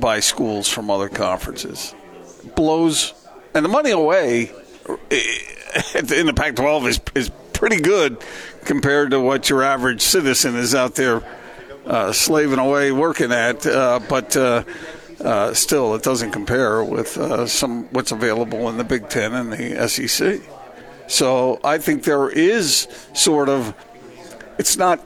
by 0.00 0.18
schools 0.18 0.68
from 0.68 0.90
other 0.90 1.08
conferences. 1.08 1.94
Blows, 2.56 3.14
and 3.54 3.64
the 3.64 3.68
money 3.68 3.92
away 3.92 4.50
in 5.12 6.26
the 6.26 6.32
Pac-12 6.34 6.88
is 6.88 7.00
is 7.14 7.30
pretty 7.52 7.80
good 7.80 8.22
compared 8.64 9.10
to 9.10 9.20
what 9.20 9.48
your 9.48 9.62
average 9.62 10.00
citizen 10.00 10.56
is 10.56 10.74
out 10.74 10.94
there 10.94 11.22
uh, 11.86 12.12
slaving 12.12 12.58
away 12.58 12.92
working 12.92 13.32
at. 13.32 13.66
Uh, 13.66 14.00
but 14.08 14.36
uh, 14.36 14.64
uh 15.20 15.54
still, 15.54 15.94
it 15.94 16.02
doesn't 16.02 16.32
compare 16.32 16.82
with 16.82 17.16
uh, 17.18 17.46
some 17.46 17.84
what's 17.92 18.12
available 18.12 18.68
in 18.68 18.78
the 18.78 18.84
Big 18.84 19.08
Ten 19.08 19.32
and 19.34 19.52
the 19.52 19.88
SEC. 19.88 20.40
So 21.08 21.60
I 21.62 21.78
think 21.78 22.04
there 22.04 22.28
is 22.28 22.88
sort 23.12 23.48
of 23.48 23.74
it's 24.58 24.76
not 24.76 25.00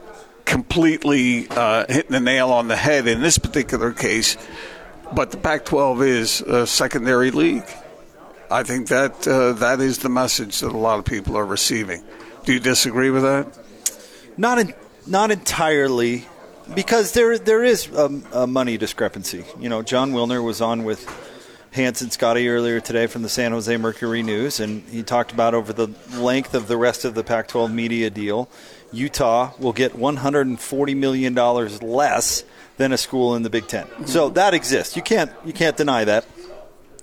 completely 0.45 1.47
uh, 1.49 1.85
hitting 1.89 2.11
the 2.11 2.19
nail 2.19 2.51
on 2.51 2.69
the 2.69 2.75
head 2.75 3.07
in 3.07 3.21
this 3.21 3.37
particular 3.37 3.91
case, 3.91 4.37
but 5.13 5.31
the 5.31 5.37
Pac-12 5.37 6.07
is 6.07 6.41
a 6.41 6.65
secondary 6.65 7.31
league. 7.31 7.65
I 8.49 8.63
think 8.63 8.87
that 8.87 9.27
uh, 9.27 9.53
that 9.53 9.81
is 9.81 9.99
the 9.99 10.09
message 10.09 10.61
that 10.61 10.71
a 10.71 10.77
lot 10.77 10.99
of 10.99 11.05
people 11.05 11.37
are 11.37 11.45
receiving. 11.45 12.03
Do 12.45 12.53
you 12.53 12.59
disagree 12.59 13.09
with 13.09 13.23
that? 13.23 13.47
Not 14.37 14.59
in, 14.59 14.73
not 15.05 15.31
entirely, 15.31 16.25
because 16.73 17.11
there 17.11 17.37
there 17.37 17.63
is 17.63 17.87
a, 17.89 18.21
a 18.33 18.47
money 18.47 18.77
discrepancy. 18.77 19.43
You 19.59 19.67
know, 19.67 19.81
Jon 19.81 20.13
Wilner 20.13 20.41
was 20.41 20.61
on 20.61 20.85
with 20.85 21.05
Hans 21.73 22.01
and 22.01 22.11
Scotty 22.11 22.47
earlier 22.47 22.79
today 22.79 23.07
from 23.07 23.21
the 23.21 23.29
San 23.29 23.51
Jose 23.51 23.75
Mercury 23.75 24.23
News, 24.23 24.61
and 24.61 24.81
he 24.83 25.03
talked 25.03 25.33
about 25.33 25.53
over 25.53 25.73
the 25.73 25.89
length 26.13 26.53
of 26.53 26.67
the 26.69 26.77
rest 26.77 27.03
of 27.03 27.15
the 27.15 27.23
Pac-12 27.25 27.71
media 27.73 28.09
deal, 28.09 28.49
Utah 28.93 29.51
will 29.59 29.73
get 29.73 29.93
140 29.93 30.95
million 30.95 31.33
dollars 31.33 31.83
less 31.83 32.45
than 32.77 32.93
a 32.93 32.97
school 32.97 33.35
in 33.35 33.41
the 33.41 33.49
Big 33.49 33.67
10 33.67 34.07
So 34.07 34.29
that 34.29 34.53
exists. 34.53 34.95
You 34.95 35.01
can't 35.01 35.31
you 35.43 35.51
can't 35.51 35.75
deny 35.75 36.05
that, 36.05 36.25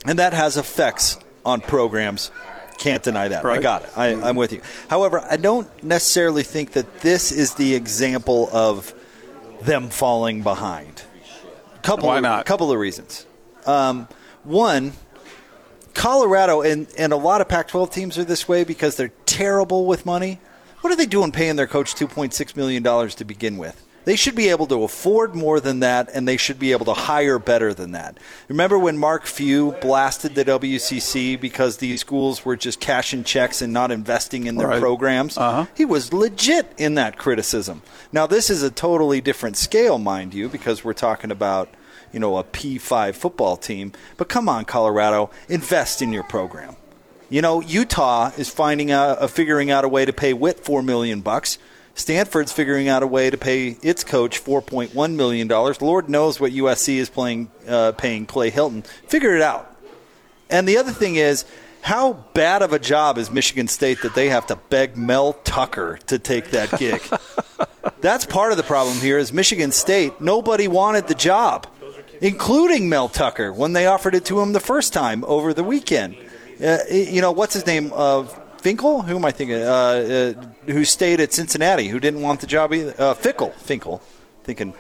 and 0.06 0.18
that 0.18 0.32
has 0.32 0.56
effects 0.56 1.18
on 1.44 1.60
programs. 1.60 2.30
Can't 2.78 3.02
deny 3.02 3.28
that. 3.28 3.44
Right. 3.44 3.58
I 3.58 3.62
got 3.62 3.84
it. 3.84 3.90
I, 3.96 4.08
am 4.08 4.36
with 4.36 4.52
you. 4.52 4.60
However, 4.88 5.20
I 5.20 5.36
don't 5.36 5.68
necessarily 5.82 6.42
think 6.42 6.72
that 6.72 7.00
this 7.00 7.30
is 7.30 7.54
the 7.54 7.74
example 7.74 8.48
of 8.52 8.92
them 9.62 9.90
falling 9.90 10.42
behind. 10.42 11.02
Couple 11.82 12.08
Why 12.08 12.20
not? 12.20 12.40
A 12.40 12.44
couple 12.44 12.72
of 12.72 12.78
reasons. 12.78 13.26
Um, 13.66 14.08
one, 14.42 14.92
Colorado 15.94 16.62
and, 16.62 16.86
and 16.98 17.12
a 17.12 17.16
lot 17.16 17.40
of 17.40 17.48
Pac 17.48 17.68
12 17.68 17.90
teams 17.90 18.18
are 18.18 18.24
this 18.24 18.48
way 18.48 18.64
because 18.64 18.96
they're 18.96 19.12
terrible 19.26 19.86
with 19.86 20.04
money. 20.04 20.40
What 20.80 20.92
are 20.92 20.96
they 20.96 21.06
doing 21.06 21.32
paying 21.32 21.56
their 21.56 21.66
coach 21.66 21.94
$2.6 21.94 22.56
million 22.56 22.82
to 22.82 23.24
begin 23.24 23.56
with? 23.56 23.83
They 24.04 24.16
should 24.16 24.34
be 24.34 24.48
able 24.48 24.66
to 24.66 24.82
afford 24.82 25.34
more 25.34 25.60
than 25.60 25.80
that, 25.80 26.10
and 26.12 26.28
they 26.28 26.36
should 26.36 26.58
be 26.58 26.72
able 26.72 26.84
to 26.86 26.94
hire 26.94 27.38
better 27.38 27.72
than 27.72 27.92
that. 27.92 28.18
Remember 28.48 28.78
when 28.78 28.98
Mark 28.98 29.24
Few 29.26 29.72
blasted 29.80 30.34
the 30.34 30.44
WCC 30.44 31.40
because 31.40 31.78
these 31.78 32.00
schools 32.00 32.44
were 32.44 32.56
just 32.56 32.80
cashing 32.80 33.24
checks 33.24 33.62
and 33.62 33.72
not 33.72 33.90
investing 33.90 34.46
in 34.46 34.56
their 34.56 34.68
right. 34.68 34.80
programs? 34.80 35.38
Uh-huh. 35.38 35.66
He 35.74 35.84
was 35.84 36.12
legit 36.12 36.72
in 36.76 36.94
that 36.96 37.16
criticism. 37.16 37.82
Now, 38.12 38.26
this 38.26 38.50
is 38.50 38.62
a 38.62 38.70
totally 38.70 39.20
different 39.20 39.56
scale, 39.56 39.98
mind 39.98 40.34
you, 40.34 40.48
because 40.48 40.84
we're 40.84 40.92
talking 40.92 41.30
about 41.30 41.68
you 42.12 42.20
know 42.20 42.36
a 42.36 42.44
P5 42.44 43.14
football 43.14 43.56
team. 43.56 43.92
But 44.16 44.28
come 44.28 44.48
on, 44.48 44.64
Colorado, 44.64 45.30
invest 45.48 46.00
in 46.02 46.12
your 46.12 46.22
program. 46.22 46.76
You 47.30 47.42
know, 47.42 47.60
Utah 47.60 48.30
is 48.36 48.48
finding 48.48 48.90
out, 48.90 49.20
uh, 49.20 49.26
figuring 49.26 49.70
out 49.70 49.84
a 49.84 49.88
way 49.88 50.04
to 50.04 50.12
pay 50.12 50.32
Whit 50.32 50.60
four 50.60 50.82
million 50.82 51.20
bucks. 51.20 51.58
Stanford's 51.94 52.52
figuring 52.52 52.88
out 52.88 53.02
a 53.02 53.06
way 53.06 53.30
to 53.30 53.36
pay 53.36 53.76
its 53.82 54.02
coach 54.02 54.42
$4.1 54.42 55.14
million. 55.14 55.48
Lord 55.48 56.08
knows 56.08 56.40
what 56.40 56.52
USC 56.52 56.96
is 56.96 57.08
playing, 57.08 57.50
uh, 57.68 57.92
paying 57.92 58.26
Clay 58.26 58.50
Helton. 58.50 58.84
Figure 58.86 59.36
it 59.36 59.42
out. 59.42 59.70
And 60.50 60.68
the 60.68 60.76
other 60.76 60.92
thing 60.92 61.16
is, 61.16 61.44
how 61.82 62.14
bad 62.32 62.62
of 62.62 62.72
a 62.72 62.78
job 62.78 63.18
is 63.18 63.30
Michigan 63.30 63.68
State 63.68 64.02
that 64.02 64.14
they 64.14 64.30
have 64.30 64.46
to 64.46 64.56
beg 64.56 64.96
Mel 64.96 65.34
Tucker 65.44 65.98
to 66.06 66.18
take 66.18 66.50
that 66.50 66.78
gig? 66.78 67.02
That's 68.00 68.26
part 68.26 68.50
of 68.50 68.56
the 68.56 68.62
problem 68.62 68.96
here 68.98 69.18
is 69.18 69.32
Michigan 69.32 69.70
State, 69.70 70.20
nobody 70.20 70.66
wanted 70.66 71.08
the 71.08 71.14
job, 71.14 71.66
including 72.20 72.88
Mel 72.88 73.08
Tucker 73.08 73.52
when 73.52 73.72
they 73.72 73.86
offered 73.86 74.14
it 74.14 74.24
to 74.26 74.40
him 74.40 74.52
the 74.52 74.60
first 74.60 74.92
time 74.92 75.24
over 75.26 75.54
the 75.54 75.64
weekend. 75.64 76.16
Uh, 76.62 76.78
you 76.90 77.20
know, 77.20 77.32
what's 77.32 77.54
his 77.54 77.66
name? 77.66 77.92
Uh, 77.94 78.26
Finkel? 78.64 79.02
Who 79.02 79.16
am 79.16 79.26
I 79.26 79.30
thinking? 79.30 79.60
Uh, 79.60 80.34
uh, 80.38 80.72
who 80.72 80.86
stayed 80.86 81.20
at 81.20 81.34
Cincinnati? 81.34 81.88
Who 81.88 82.00
didn't 82.00 82.22
want 82.22 82.40
the 82.40 82.46
job 82.46 82.72
either? 82.72 82.94
Uh, 82.98 83.12
Fickell. 83.12 83.52
Finkel. 83.56 84.00
thinking 84.42 84.72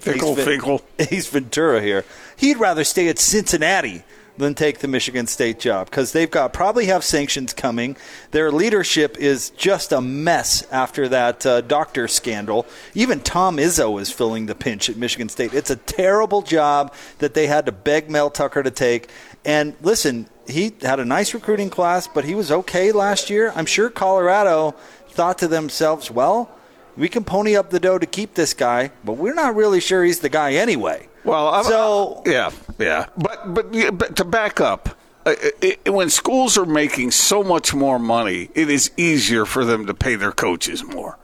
Fickle, 0.00 0.36
Ace, 0.36 0.44
fickle. 0.44 0.82
Ace 0.98 1.28
Ventura 1.28 1.80
here. 1.80 2.04
He'd 2.36 2.56
rather 2.56 2.82
stay 2.82 3.06
at 3.06 3.20
Cincinnati 3.20 4.02
than 4.36 4.56
take 4.56 4.80
the 4.80 4.88
Michigan 4.88 5.28
State 5.28 5.60
job 5.60 5.88
because 5.88 6.10
they've 6.10 6.30
got 6.30 6.52
probably 6.52 6.86
have 6.86 7.04
sanctions 7.04 7.52
coming. 7.52 7.96
Their 8.32 8.50
leadership 8.50 9.16
is 9.16 9.50
just 9.50 9.92
a 9.92 10.00
mess 10.00 10.68
after 10.72 11.06
that 11.08 11.46
uh, 11.46 11.60
doctor 11.60 12.08
scandal. 12.08 12.66
Even 12.94 13.20
Tom 13.20 13.58
Izzo 13.58 14.00
is 14.00 14.10
filling 14.10 14.46
the 14.46 14.56
pinch 14.56 14.90
at 14.90 14.96
Michigan 14.96 15.28
State. 15.28 15.54
It's 15.54 15.70
a 15.70 15.76
terrible 15.76 16.42
job 16.42 16.92
that 17.18 17.34
they 17.34 17.46
had 17.46 17.66
to 17.66 17.72
beg 17.72 18.10
Mel 18.10 18.28
Tucker 18.28 18.64
to 18.64 18.72
take. 18.72 19.08
And 19.44 19.76
listen, 19.82 20.26
he 20.50 20.74
had 20.82 21.00
a 21.00 21.04
nice 21.04 21.34
recruiting 21.34 21.70
class, 21.70 22.06
but 22.06 22.24
he 22.24 22.34
was 22.34 22.50
okay 22.50 22.92
last 22.92 23.30
year. 23.30 23.52
I'm 23.54 23.66
sure 23.66 23.90
Colorado 23.90 24.74
thought 25.08 25.38
to 25.38 25.48
themselves, 25.48 26.10
well, 26.10 26.50
we 26.96 27.08
can 27.08 27.24
pony 27.24 27.56
up 27.56 27.70
the 27.70 27.80
dough 27.80 27.98
to 27.98 28.06
keep 28.06 28.34
this 28.34 28.54
guy, 28.54 28.92
but 29.04 29.14
we're 29.14 29.34
not 29.34 29.54
really 29.56 29.80
sure 29.80 30.04
he's 30.04 30.20
the 30.20 30.28
guy 30.28 30.54
anyway. 30.54 31.08
Well, 31.24 31.48
I'm, 31.48 31.64
so 31.64 32.22
yeah, 32.26 32.50
yeah, 32.78 33.06
but 33.16 33.54
but, 33.54 33.72
but 33.98 34.16
to 34.16 34.24
back 34.24 34.60
up, 34.60 34.96
uh, 35.26 35.34
it, 35.60 35.92
when 35.92 36.08
schools 36.08 36.56
are 36.56 36.66
making 36.66 37.10
so 37.10 37.42
much 37.42 37.74
more 37.74 37.98
money, 37.98 38.48
it 38.54 38.70
is 38.70 38.90
easier 38.96 39.44
for 39.44 39.64
them 39.64 39.86
to 39.86 39.94
pay 39.94 40.14
their 40.14 40.32
coaches 40.32 40.82
more. 40.82 41.18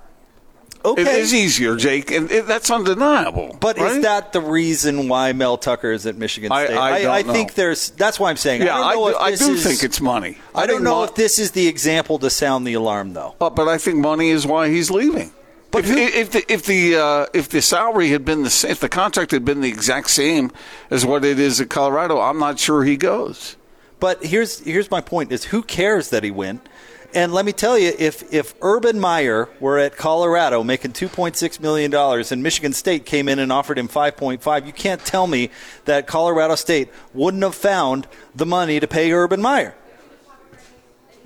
Okay, 0.93 1.02
It 1.02 1.09
is 1.09 1.35
easier, 1.35 1.76
Jake, 1.76 2.11
and 2.11 2.31
it, 2.31 2.47
that's 2.47 2.71
undeniable. 2.71 3.57
but 3.61 3.78
right? 3.78 3.93
is 3.97 4.02
that 4.02 4.33
the 4.33 4.40
reason 4.40 5.09
why 5.09 5.33
Mel 5.33 5.57
Tucker 5.59 5.93
is 5.93 6.07
at 6.07 6.16
Michigan 6.16 6.52
I- 6.52 6.64
State? 6.66 6.76
I 6.76 7.02
don't 7.23 7.33
think 7.35 7.55
there's. 7.55 7.90
That's 7.90 8.19
why 8.21 8.31
I'm 8.31 8.37
saying. 8.37 8.62
Yeah, 8.62 8.76
I 8.78 8.90
I 8.90 8.93
don't 8.95 9.02
know 9.02 9.11
do, 9.12 9.16
I 9.19 9.35
do 9.37 9.52
is- 9.55 9.64
think 9.64 9.83
it's 9.83 10.00
money. 10.00 10.38
I, 10.55 10.66
don't 10.66 10.83
know 10.83 10.97
mo- 10.97 11.05
if 11.05 11.14
this 11.14 11.38
is 11.38 11.50
the 11.52 11.66
example 11.69 12.19
to 12.21 12.31
sound 12.31 12.66
the 12.66 12.75
alarm, 12.75 13.12
though. 13.12 13.35
Uh, 13.40 13.50
but 13.50 13.69
I 13.69 13.78
think 13.78 13.99
money 13.99 14.31
is 14.31 14.47
why 14.47 14.69
he's 14.69 14.90
leaving. 14.90 15.33
But 15.71 15.85
if, 15.85 15.90
who- 15.90 15.97
if 15.99 16.31
the 16.31 16.52
if 16.52 16.64
the 16.64 16.97
uh, 16.97 17.26
if 17.35 17.49
the 17.49 17.61
salary 17.61 18.09
had 18.11 18.25
been 18.25 18.45
the 18.45 18.50
sa- 18.50 18.69
if 18.69 18.81
the 18.81 18.88
contract 18.88 19.33
had 19.33 19.45
been 19.45 19.61
the 19.61 19.69
exact 19.69 20.11
same 20.11 20.50
as 20.90 21.05
what 21.05 21.25
it 21.25 21.38
is 21.38 21.61
at 21.61 21.69
Colorado, 21.69 22.21
I'm 22.21 22.38
not 22.38 22.59
sure 22.59 22.85
he 22.85 22.97
goes. 22.97 23.57
But 23.99 24.25
here's 24.25 24.61
here's 24.61 24.90
my 24.90 25.00
point: 25.00 25.33
is 25.33 25.45
who 25.47 25.62
cares 25.62 26.11
that 26.11 26.23
he 26.23 26.31
went? 26.31 26.66
And 27.15 27.33
let 27.33 27.45
me 27.45 27.53
tell 27.53 27.79
you, 27.79 27.93
if 27.99 28.33
if 28.33 28.55
Urban 28.61 28.99
Meyer 28.99 29.49
were 29.61 29.79
at 29.79 29.97
Colorado 29.97 30.63
making 30.63 30.93
two 30.93 31.09
point 31.09 31.37
six 31.37 31.61
million 31.61 31.91
dollars, 31.91 32.33
and 32.33 32.43
Michigan 32.43 32.73
State 32.73 33.07
came 33.07 33.29
in 33.29 33.39
and 33.39 33.53
offered 33.53 33.79
him 33.79 33.89
five 33.89 34.17
point 34.17 34.43
five, 34.43 34.67
you 34.67 34.73
can't 34.73 35.05
tell 35.05 35.27
me 35.27 35.51
that 35.85 36.07
Colorado 36.07 36.55
State 36.55 36.89
wouldn't 37.15 37.43
have 37.43 37.55
found 37.55 38.07
the 38.35 38.47
money 38.47 38.81
to 38.81 38.87
pay 38.87 39.13
Urban 39.13 39.41
Meyer. 39.41 39.75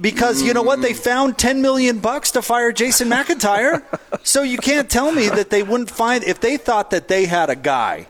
Because 0.00 0.42
you 0.42 0.54
know 0.54 0.62
what, 0.62 0.80
they 0.80 0.94
found 0.94 1.36
ten 1.36 1.60
million 1.60 1.98
bucks 1.98 2.30
to 2.32 2.42
fire 2.42 2.72
Jason 2.72 3.08
McIntyre, 3.08 3.82
so 4.24 4.42
you 4.42 4.58
can't 4.58 4.88
tell 4.88 5.12
me 5.12 5.28
that 5.28 5.50
they 5.50 5.62
wouldn't 5.62 5.90
find 5.90 6.24
if 6.24 6.40
they 6.40 6.56
thought 6.56 6.90
that 6.90 7.08
they 7.08 7.26
had 7.26 7.50
a 7.50 7.56
guy 7.56 8.06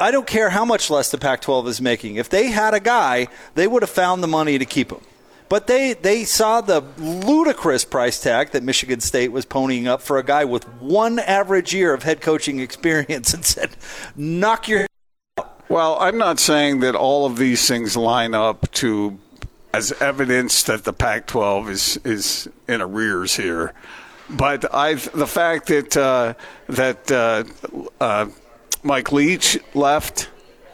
I 0.00 0.10
don't 0.10 0.26
care 0.26 0.48
how 0.48 0.64
much 0.64 0.88
less 0.88 1.10
the 1.10 1.18
Pac 1.18 1.42
12 1.42 1.68
is 1.68 1.80
making. 1.80 2.16
If 2.16 2.30
they 2.30 2.46
had 2.46 2.72
a 2.72 2.80
guy, 2.80 3.28
they 3.54 3.66
would 3.66 3.82
have 3.82 3.90
found 3.90 4.22
the 4.22 4.28
money 4.28 4.56
to 4.58 4.64
keep 4.64 4.90
him. 4.90 5.00
But 5.50 5.66
they, 5.66 5.94
they 5.94 6.22
saw 6.22 6.60
the 6.60 6.80
ludicrous 6.96 7.84
price 7.84 8.22
tag 8.22 8.52
that 8.52 8.62
Michigan 8.62 9.00
State 9.00 9.32
was 9.32 9.44
ponying 9.44 9.88
up 9.88 10.00
for 10.00 10.16
a 10.16 10.22
guy 10.22 10.44
with 10.44 10.62
one 10.80 11.18
average 11.18 11.74
year 11.74 11.92
of 11.92 12.04
head 12.04 12.20
coaching 12.20 12.60
experience 12.60 13.34
and 13.34 13.44
said, 13.44 13.70
knock 14.14 14.68
your. 14.68 14.86
Well, 15.68 15.98
I'm 15.98 16.16
not 16.16 16.38
saying 16.38 16.80
that 16.80 16.94
all 16.94 17.26
of 17.26 17.36
these 17.36 17.66
things 17.66 17.96
line 17.96 18.32
up 18.32 18.70
to 18.74 19.18
as 19.74 19.90
evidence 20.00 20.62
that 20.62 20.84
the 20.84 20.92
Pac-12 20.92 21.68
is 21.68 21.96
is 22.04 22.48
in 22.68 22.80
arrears 22.80 23.36
here, 23.36 23.72
but 24.28 24.72
I 24.74 24.94
the 24.94 25.26
fact 25.28 25.68
that 25.68 25.96
uh, 25.96 26.34
that 26.68 27.10
uh, 27.10 27.44
uh, 28.00 28.26
Mike 28.82 29.12
Leach 29.12 29.58
left 29.74 30.28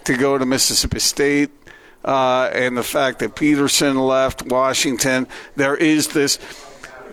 to 0.05 0.17
go 0.17 0.39
to 0.39 0.47
Mississippi 0.47 0.99
State. 0.99 1.51
Uh, 2.07 2.49
and 2.53 2.77
the 2.77 2.85
fact 2.85 3.19
that 3.19 3.35
Petersen 3.35 3.97
left 3.99 4.45
Washington, 4.47 5.27
there 5.57 5.77
is 5.77 6.09
this. 6.09 6.39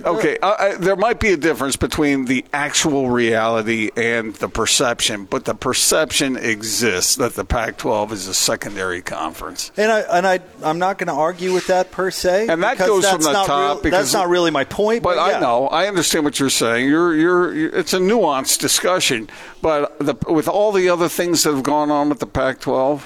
Okay, 0.06 0.38
uh, 0.40 0.48
uh, 0.50 0.78
there 0.80 0.96
might 0.96 1.20
be 1.20 1.32
a 1.32 1.38
difference 1.38 1.76
between 1.76 2.26
the 2.26 2.44
actual 2.52 3.10
reality 3.10 3.90
and 3.96 4.34
the 4.36 4.50
perception, 4.50 5.26
but 5.26 5.46
the 5.46 5.54
perception 5.54 6.36
exists 6.36 7.16
that 7.18 7.36
the 7.36 7.46
Pac-12 7.46 8.12
is 8.12 8.28
a 8.28 8.34
secondary 8.34 9.02
conference. 9.02 9.72
And 9.78 9.92
I 9.92 10.00
and 10.02 10.28
I 10.28 10.40
I'm 10.64 10.80
not 10.80 10.98
going 10.98 11.08
to 11.08 11.14
argue 11.14 11.54
with 11.54 11.68
that 11.68 11.92
per 11.92 12.10
se. 12.12 12.48
And 12.50 12.64
that 12.64 12.78
goes 12.80 13.04
from 13.08 13.22
that's 13.22 13.28
the 13.28 13.34
not 13.34 13.46
top 13.46 13.76
real- 13.76 13.84
because- 13.84 14.00
that's 14.12 14.14
not 14.14 14.30
really 14.30 14.52
my 14.52 14.64
point. 14.66 15.04
But 15.04 15.16
yeah. 15.16 15.38
I 15.38 15.40
know, 15.40 15.68
I 15.68 15.88
understand 15.88 16.26
what 16.26 16.40
you're 16.40 16.50
saying. 16.50 16.90
You're, 16.90 17.16
you're, 17.16 17.54
you're 17.54 17.76
it's 17.76 17.94
a 17.94 18.00
nuanced 18.00 18.60
discussion. 18.60 19.30
But 19.62 19.98
the, 20.00 20.16
with 20.28 20.48
all 20.48 20.72
the 20.72 20.90
other 20.90 21.08
things 21.08 21.44
that 21.44 21.54
have 21.54 21.64
gone 21.64 21.92
on 21.92 22.10
with 22.10 22.20
the 22.20 22.28
Pac-12 22.28 23.04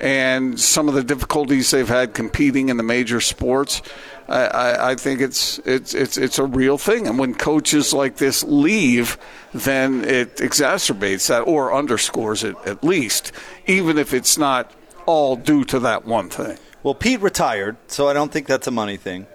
and 0.00 0.58
some 0.58 0.88
of 0.88 0.94
the 0.94 1.04
difficulties 1.04 1.70
they've 1.70 1.88
had 1.88 2.14
competing 2.14 2.70
in 2.70 2.78
the 2.78 2.82
major 2.82 3.20
sports, 3.20 3.82
I, 4.28 4.46
I, 4.46 4.90
I 4.90 4.94
think 4.94 5.20
it's 5.20 5.58
it's 5.60 5.92
it's 5.92 6.16
it's 6.16 6.38
a 6.38 6.44
real 6.44 6.78
thing. 6.78 7.06
And 7.06 7.18
when 7.18 7.34
coaches 7.34 7.92
like 7.92 8.16
this 8.16 8.42
leave, 8.42 9.18
then 9.52 10.04
it 10.04 10.36
exacerbates 10.36 11.28
that 11.28 11.42
or 11.42 11.74
underscores 11.74 12.42
it 12.44 12.56
at 12.64 12.82
least, 12.82 13.32
even 13.66 13.98
if 13.98 14.14
it's 14.14 14.38
not 14.38 14.72
all 15.04 15.36
due 15.36 15.64
to 15.64 15.80
that 15.80 16.06
one 16.06 16.30
thing. 16.30 16.56
Well, 16.82 16.94
Pete 16.94 17.20
retired, 17.20 17.76
so 17.88 18.08
I 18.08 18.14
don't 18.14 18.32
think 18.32 18.46
that's 18.46 18.66
a 18.66 18.70
money 18.70 18.96
thing. 18.96 19.26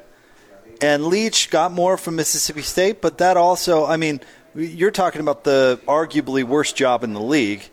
And 0.82 1.06
Leach 1.06 1.52
got 1.52 1.72
more 1.72 1.96
from 1.96 2.16
Mississippi 2.16 2.64
State, 2.64 3.02
but 3.02 3.20
that 3.20 3.38
also, 3.38 3.86
I 3.86 3.98
mean, 3.98 4.20
you're 4.56 4.92
talking 4.92 5.22
about 5.22 5.44
the 5.44 5.80
arguably 5.88 6.44
worst 6.44 6.76
job 6.76 7.04
in 7.04 7.14
the 7.14 7.22
league, 7.22 7.70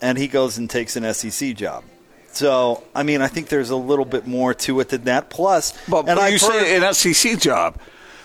and 0.00 0.18
he 0.18 0.28
goes 0.28 0.58
and 0.58 0.68
takes 0.68 0.94
an 0.94 1.12
SEC 1.14 1.56
job. 1.56 1.84
So, 2.38 2.84
I 2.94 3.02
mean, 3.02 3.20
I 3.20 3.26
think 3.26 3.48
there's 3.48 3.70
a 3.70 3.76
little 3.76 4.04
bit 4.04 4.24
more 4.24 4.54
to 4.54 4.78
it 4.78 4.90
than 4.90 5.02
that. 5.04 5.28
Plus, 5.28 5.72
But, 5.88 6.08
and 6.08 6.16
but 6.16 6.30
you 6.32 6.38
heard- 6.38 6.40
say 6.40 6.76
an 6.76 6.94
SEC 6.94 7.36
job. 7.40 7.76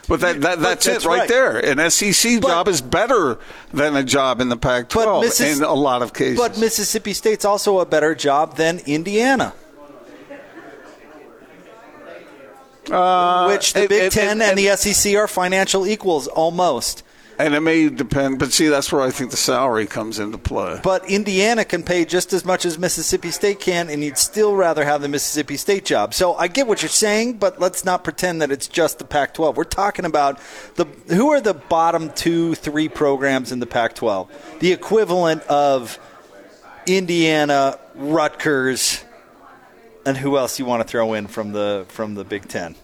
But 0.08 0.20
that, 0.20 0.42
that 0.42 0.60
that's, 0.60 0.86
that's 0.86 1.04
it 1.06 1.08
right, 1.08 1.20
right. 1.22 1.30
there. 1.30 1.58
An 1.58 1.80
SEC 1.90 2.40
But- 2.40 2.48
job 2.50 2.68
is 2.68 2.80
better 2.82 3.40
than 3.74 3.96
a 3.96 4.04
job 4.04 4.40
in 4.40 4.50
the 4.50 4.58
Pac-12 4.58 5.22
Missis- 5.24 5.58
in 5.58 5.64
a 5.64 5.74
lot 5.74 6.04
of 6.04 6.14
cases. 6.14 6.38
But 6.38 6.60
Mississippi 6.60 7.14
State's 7.14 7.44
also 7.44 7.80
a 7.80 7.88
better 7.88 8.14
job 8.14 8.56
than 8.56 8.80
Indiana. 8.86 9.54
Which 12.84 12.92
the 12.92 12.96
Uh, 12.96 13.50
it- 13.84 13.90
Big 13.90 14.04
it- 14.04 14.12
Ten 14.12 14.42
it- 14.42 14.46
and 14.50 14.58
the 14.58 14.68
SEC 14.70 15.16
are 15.16 15.28
financial 15.28 15.88
equals 15.88 16.28
almost. 16.28 17.02
And 17.40 17.56
it 17.56 17.60
may 17.62 17.90
depend. 17.90 18.40
But 18.40 18.52
see, 18.52 18.68
that's 18.68 18.92
where 18.92 19.02
I 19.02 19.12
think 19.12 19.32
the 19.32 19.38
salary 19.38 19.86
comes 19.86 20.20
into 20.20 20.38
play. 20.38 20.80
But 20.84 21.10
Indiana 21.10 21.66
can 21.66 21.84
pay 21.84 22.06
just 22.06 22.34
as 22.34 22.46
much 22.46 22.66
as 22.66 22.78
Mississippi 22.78 23.32
State 23.32 23.60
can, 23.60 23.90
and 23.90 24.04
you'd 24.04 24.18
still 24.18 24.56
rather 24.56 24.86
have 24.86 25.02
the 25.02 25.10
Mississippi 25.10 25.58
State 25.58 25.86
job. 25.86 26.14
So 26.14 26.36
I 26.36 26.48
get 26.48 26.68
what 26.68 26.82
you're 26.82 26.90
saying, 26.90 27.38
but 27.38 27.60
let's 27.60 27.86
not 27.86 28.04
pretend 28.04 28.42
that 28.42 28.52
it's 28.52 28.68
just 28.68 29.00
the 29.00 29.06
Pac-12. 29.06 29.56
We're 29.56 29.64
talking 29.64 30.06
about 30.06 30.40
the 30.76 30.86
who 31.08 31.32
are 31.32 31.42
the 31.42 31.54
bottom 31.54 32.12
two, 32.12 32.56
three 32.56 32.90
programs 32.90 33.52
in 33.52 33.60
the 33.60 33.68
Pac-12, 33.68 34.60
the 34.60 34.72
equivalent 34.72 35.44
of 35.44 36.00
Indiana, 36.86 37.80
Rutgers, 37.96 39.04
and 40.06 40.18
who 40.18 40.38
else 40.38 40.60
you 40.60 40.66
want 40.66 40.82
to 40.82 40.88
throw 40.88 41.14
in 41.14 41.28
from 41.28 41.52
the 41.52 41.86
from 41.90 42.16
the 42.16 42.24
Big 42.24 42.48
Ten? 42.48 42.76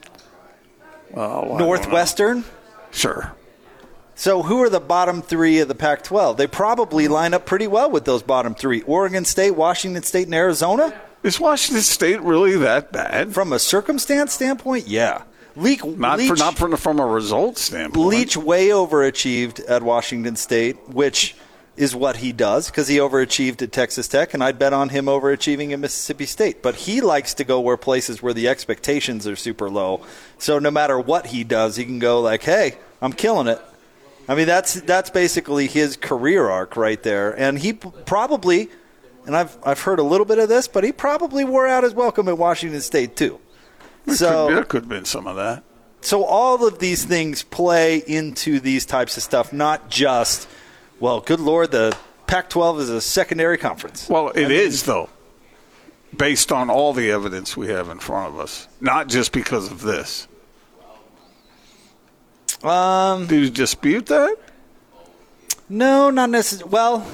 Know. 1.15 1.57
Northwestern. 1.57 2.45
Sure. 2.91 3.33
So, 4.19 4.43
who 4.43 4.61
are 4.63 4.69
the 4.69 4.81
bottom 4.81 5.21
three 5.21 5.59
of 5.59 5.69
the 5.69 5.75
Pac 5.75 6.03
12? 6.03 6.35
They 6.35 6.45
probably 6.45 7.07
line 7.07 7.33
up 7.33 7.45
pretty 7.45 7.67
well 7.67 7.89
with 7.89 8.03
those 8.03 8.21
bottom 8.21 8.53
three 8.53 8.81
Oregon 8.81 9.23
State, 9.23 9.51
Washington 9.51 10.03
State, 10.03 10.25
and 10.25 10.35
Arizona. 10.35 10.93
Is 11.23 11.39
Washington 11.39 11.83
State 11.83 12.19
really 12.19 12.57
that 12.57 12.91
bad? 12.91 13.33
From 13.33 13.53
a 13.53 13.59
circumstance 13.59 14.33
standpoint, 14.33 14.89
yeah. 14.89 15.23
Leak, 15.55 15.85
Not 15.85 16.17
Leach, 16.17 16.27
for 16.27 16.35
not 16.35 16.57
from 16.57 16.75
from 16.75 16.99
a 16.99 17.05
result 17.05 17.57
standpoint. 17.57 18.07
Leach 18.09 18.35
way 18.35 18.67
overachieved 18.67 19.63
at 19.69 19.83
Washington 19.83 20.35
State, 20.35 20.89
which 20.89 21.33
is 21.77 21.95
what 21.95 22.17
he 22.17 22.33
does 22.33 22.69
because 22.69 22.89
he 22.89 22.97
overachieved 22.97 23.61
at 23.61 23.71
Texas 23.71 24.09
Tech, 24.09 24.33
and 24.33 24.43
I'd 24.43 24.59
bet 24.59 24.73
on 24.73 24.89
him 24.89 25.05
overachieving 25.05 25.71
at 25.71 25.79
Mississippi 25.79 26.25
State. 26.25 26.61
But 26.61 26.75
he 26.75 26.99
likes 26.99 27.35
to 27.35 27.45
go 27.45 27.61
where 27.61 27.77
places 27.77 28.21
where 28.21 28.33
the 28.33 28.49
expectations 28.49 29.25
are 29.25 29.37
super 29.37 29.69
low. 29.69 30.05
So 30.37 30.59
no 30.59 30.71
matter 30.71 30.99
what 30.99 31.27
he 31.27 31.45
does, 31.45 31.77
he 31.77 31.85
can 31.85 31.99
go 31.99 32.19
like, 32.19 32.43
"Hey, 32.43 32.79
I'm 33.01 33.13
killing 33.13 33.47
it." 33.47 33.61
I 34.29 34.35
mean, 34.35 34.45
that's 34.45 34.75
that's 34.81 35.09
basically 35.09 35.65
his 35.65 35.97
career 35.97 36.49
arc 36.49 36.77
right 36.77 37.01
there, 37.01 37.37
and 37.37 37.57
he 37.57 37.73
probably, 37.73 38.69
and 39.25 39.35
I've 39.35 39.57
I've 39.63 39.81
heard 39.81 39.97
a 39.97 40.03
little 40.03 40.25
bit 40.25 40.37
of 40.37 40.47
this, 40.47 40.67
but 40.67 40.83
he 40.83 40.91
probably 40.91 41.43
wore 41.43 41.65
out 41.65 41.83
his 41.83 41.95
welcome 41.95 42.27
at 42.27 42.37
Washington 42.37 42.79
State 42.81 43.15
too. 43.15 43.39
So 44.07 44.47
could, 44.47 44.55
there 44.55 44.63
could 44.65 44.81
have 44.83 44.89
been 44.89 45.05
some 45.05 45.25
of 45.25 45.35
that. 45.37 45.63
so 46.01 46.23
all 46.23 46.65
of 46.67 46.77
these 46.77 47.05
things 47.05 47.41
play 47.41 48.03
into 48.05 48.59
these 48.59 48.85
types 48.85 49.17
of 49.17 49.23
stuff, 49.23 49.51
not 49.51 49.89
just, 49.89 50.47
well, 50.99 51.21
good 51.21 51.39
lord, 51.39 51.71
the 51.71 51.97
Pac-12 52.27 52.81
is 52.81 52.89
a 52.89 53.01
secondary 53.01 53.57
conference. 53.57 54.07
Well, 54.09 54.29
it 54.29 54.51
is 54.51 54.83
though, 54.83 55.09
based 56.15 56.51
on 56.51 56.69
all 56.69 56.93
the 56.93 57.09
evidence 57.09 57.57
we 57.57 57.69
have 57.69 57.89
in 57.89 57.97
front 57.97 58.31
of 58.33 58.39
us, 58.39 58.67
not 58.79 59.07
just 59.09 59.31
because 59.31 59.71
of 59.71 59.81
this. 59.81 60.27
Um, 62.63 63.27
Do 63.27 63.37
you 63.39 63.49
dispute 63.49 64.07
that? 64.07 64.35
no, 65.69 66.09
not 66.09 66.29
necessarily. 66.29 66.71
Well, 66.71 67.07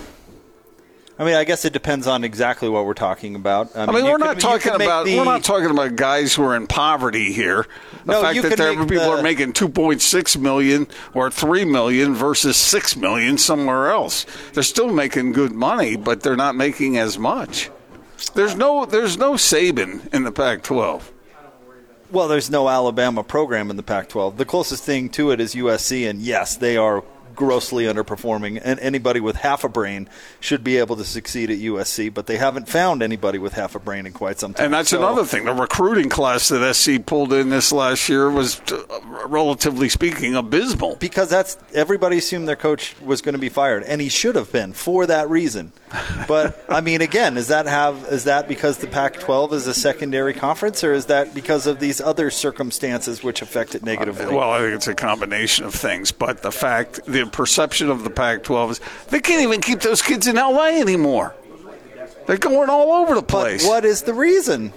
I 1.18 1.24
mean, 1.24 1.36
I 1.36 1.44
guess 1.46 1.64
it 1.66 1.72
depends 1.72 2.08
on 2.08 2.24
exactly 2.24 2.68
what 2.68 2.86
we're 2.86 2.94
talking 2.94 3.36
about. 3.36 3.70
I 3.76 3.86
mean, 3.86 4.04
you 4.06 4.12
we're 4.12 4.18
not 4.18 4.36
you 4.38 4.42
talking 4.42 4.74
about 4.74 5.06
the- 5.06 5.18
we're 5.18 5.24
not 5.24 5.44
talking 5.44 5.70
about 5.70 5.96
guys 5.96 6.34
who 6.34 6.44
are 6.44 6.56
in 6.56 6.68
poverty 6.68 7.32
here. 7.32 7.66
The 8.06 8.12
No, 8.14 8.22
fact 8.22 8.42
that 8.42 8.50
could 8.50 8.60
there 8.60 8.74
people 8.86 9.06
the- 9.06 9.20
are 9.20 9.22
making 9.22 9.54
2.6 9.54 10.36
million 10.36 10.88
or 11.14 11.32
3 11.32 11.64
million 11.64 12.14
versus 12.16 12.58
6 12.58 12.98
million 12.98 13.38
somewhere 13.38 13.90
else. 13.92 14.26
They're 14.54 14.64
still 14.64 14.92
making 14.92 15.32
good 15.32 15.54
money, 15.54 15.96
but 15.96 16.22
they're 16.22 16.36
not 16.36 16.56
making 16.56 16.98
as 16.98 17.18
much. 17.18 17.70
There's 18.34 18.56
no 18.56 18.86
there's 18.86 19.18
no 19.18 19.34
Saban 19.34 20.14
in 20.14 20.24
the 20.24 20.32
Pac-12. 20.32 21.02
Well, 22.16 22.30
there's 22.30 22.50
no 22.50 22.70
Alabama 22.70 23.26
program 23.26 23.70
in 23.70 23.76
the 23.76 23.84
Pac-12. 23.84 24.38
The 24.38 24.46
closest 24.46 24.86
thing 24.86 25.10
to 25.10 25.32
it 25.32 25.42
is 25.42 25.54
USC, 25.54 26.10
and 26.10 26.22
yes, 26.22 26.56
they 26.56 26.78
are 26.78 27.04
grossly 27.36 27.86
underperforming. 27.86 28.62
And 28.64 28.80
anybody 28.80 29.20
with 29.20 29.38
half 29.38 29.64
a 29.64 29.70
brain 29.70 30.10
should 30.40 30.64
be 30.64 30.78
able 30.78 30.96
to 30.98 31.04
succeed 31.06 31.50
at 31.52 31.58
USC, 31.60 32.14
but 32.14 32.28
they 32.28 32.38
haven't 32.38 32.68
found 32.70 33.02
anybody 33.04 33.38
with 33.40 33.54
half 33.54 33.76
a 33.76 33.80
brain 33.80 34.06
in 34.06 34.14
quite 34.14 34.40
some 34.40 34.54
time. 34.54 34.66
And 34.66 34.74
that's 34.74 34.90
So- 34.90 34.98
another 34.98 35.26
thing. 35.26 35.46
The 35.46 35.54
recruiting 35.54 36.10
class 36.10 36.50
that 36.50 36.64
SC 36.64 37.00
pulled 37.00 37.34
in 37.34 37.50
this 37.50 37.72
last 37.72 38.08
year 38.10 38.30
was, 38.30 38.62
uh, 38.72 38.78
relatively 39.28 39.90
speaking, 39.90 40.36
abysmal. 40.36 40.96
because 41.00 41.30
that's 41.30 41.58
everybody 41.74 42.18
assumed 42.18 42.48
their 42.48 42.56
coach 42.56 42.96
was 43.04 43.22
going 43.22 43.34
to 43.34 43.40
be 43.40 43.50
fired, 43.50 43.84
and 43.84 44.02
he 44.02 44.10
should 44.10 44.36
have 44.36 44.52
been 44.52 44.74
for 44.74 45.06
that 45.06 45.30
reason. 45.30 45.72
But 46.28 46.64
I 46.70 46.82
mean, 46.82 47.02
again, 47.02 47.38
is 47.38 47.48
that 47.48 47.68
have 47.68 48.06
is 48.12 48.26
that 48.26 48.48
because 48.48 48.78
the 48.80 48.88
Pac-12 48.88 49.54
is 49.54 49.68
a 49.68 49.74
secondary 49.74 50.34
conference, 50.34 50.84
or 50.84 50.94
is 50.94 51.06
that 51.06 51.34
because 51.34 51.68
of 51.68 51.80
these 51.80 52.02
other 52.02 52.30
circumstances 52.30 53.24
which 53.24 53.42
affect 53.42 53.76
it 53.76 53.84
negatively? 53.84 54.34
Well, 54.36 54.50
I 54.52 54.60
think 54.60 54.74
it's 54.76 54.88
a 54.88 54.96
combination 54.96 55.66
of 55.66 55.74
things, 55.74 56.12
but 56.12 56.42
the 56.42 56.52
fact, 56.52 57.00
the 57.06 57.25
perception 57.32 57.90
of 57.90 58.04
the 58.04 58.10
Pac-12 58.10 58.72
is 58.72 58.80
they 59.10 59.20
can't 59.20 59.44
even 59.44 59.62
keep 59.62 59.82
those 59.82 60.02
kids 60.02 60.28
in 60.28 60.36
LA 60.36 60.80
anymore. 60.80 61.36
They're 62.28 62.38
going 62.38 62.70
all 62.70 62.92
over 62.94 63.14
the 63.16 63.22
But 63.22 63.28
place. 63.30 63.66
what 63.68 63.86
is 63.86 64.02
the 64.04 64.14
reason? 64.14 64.74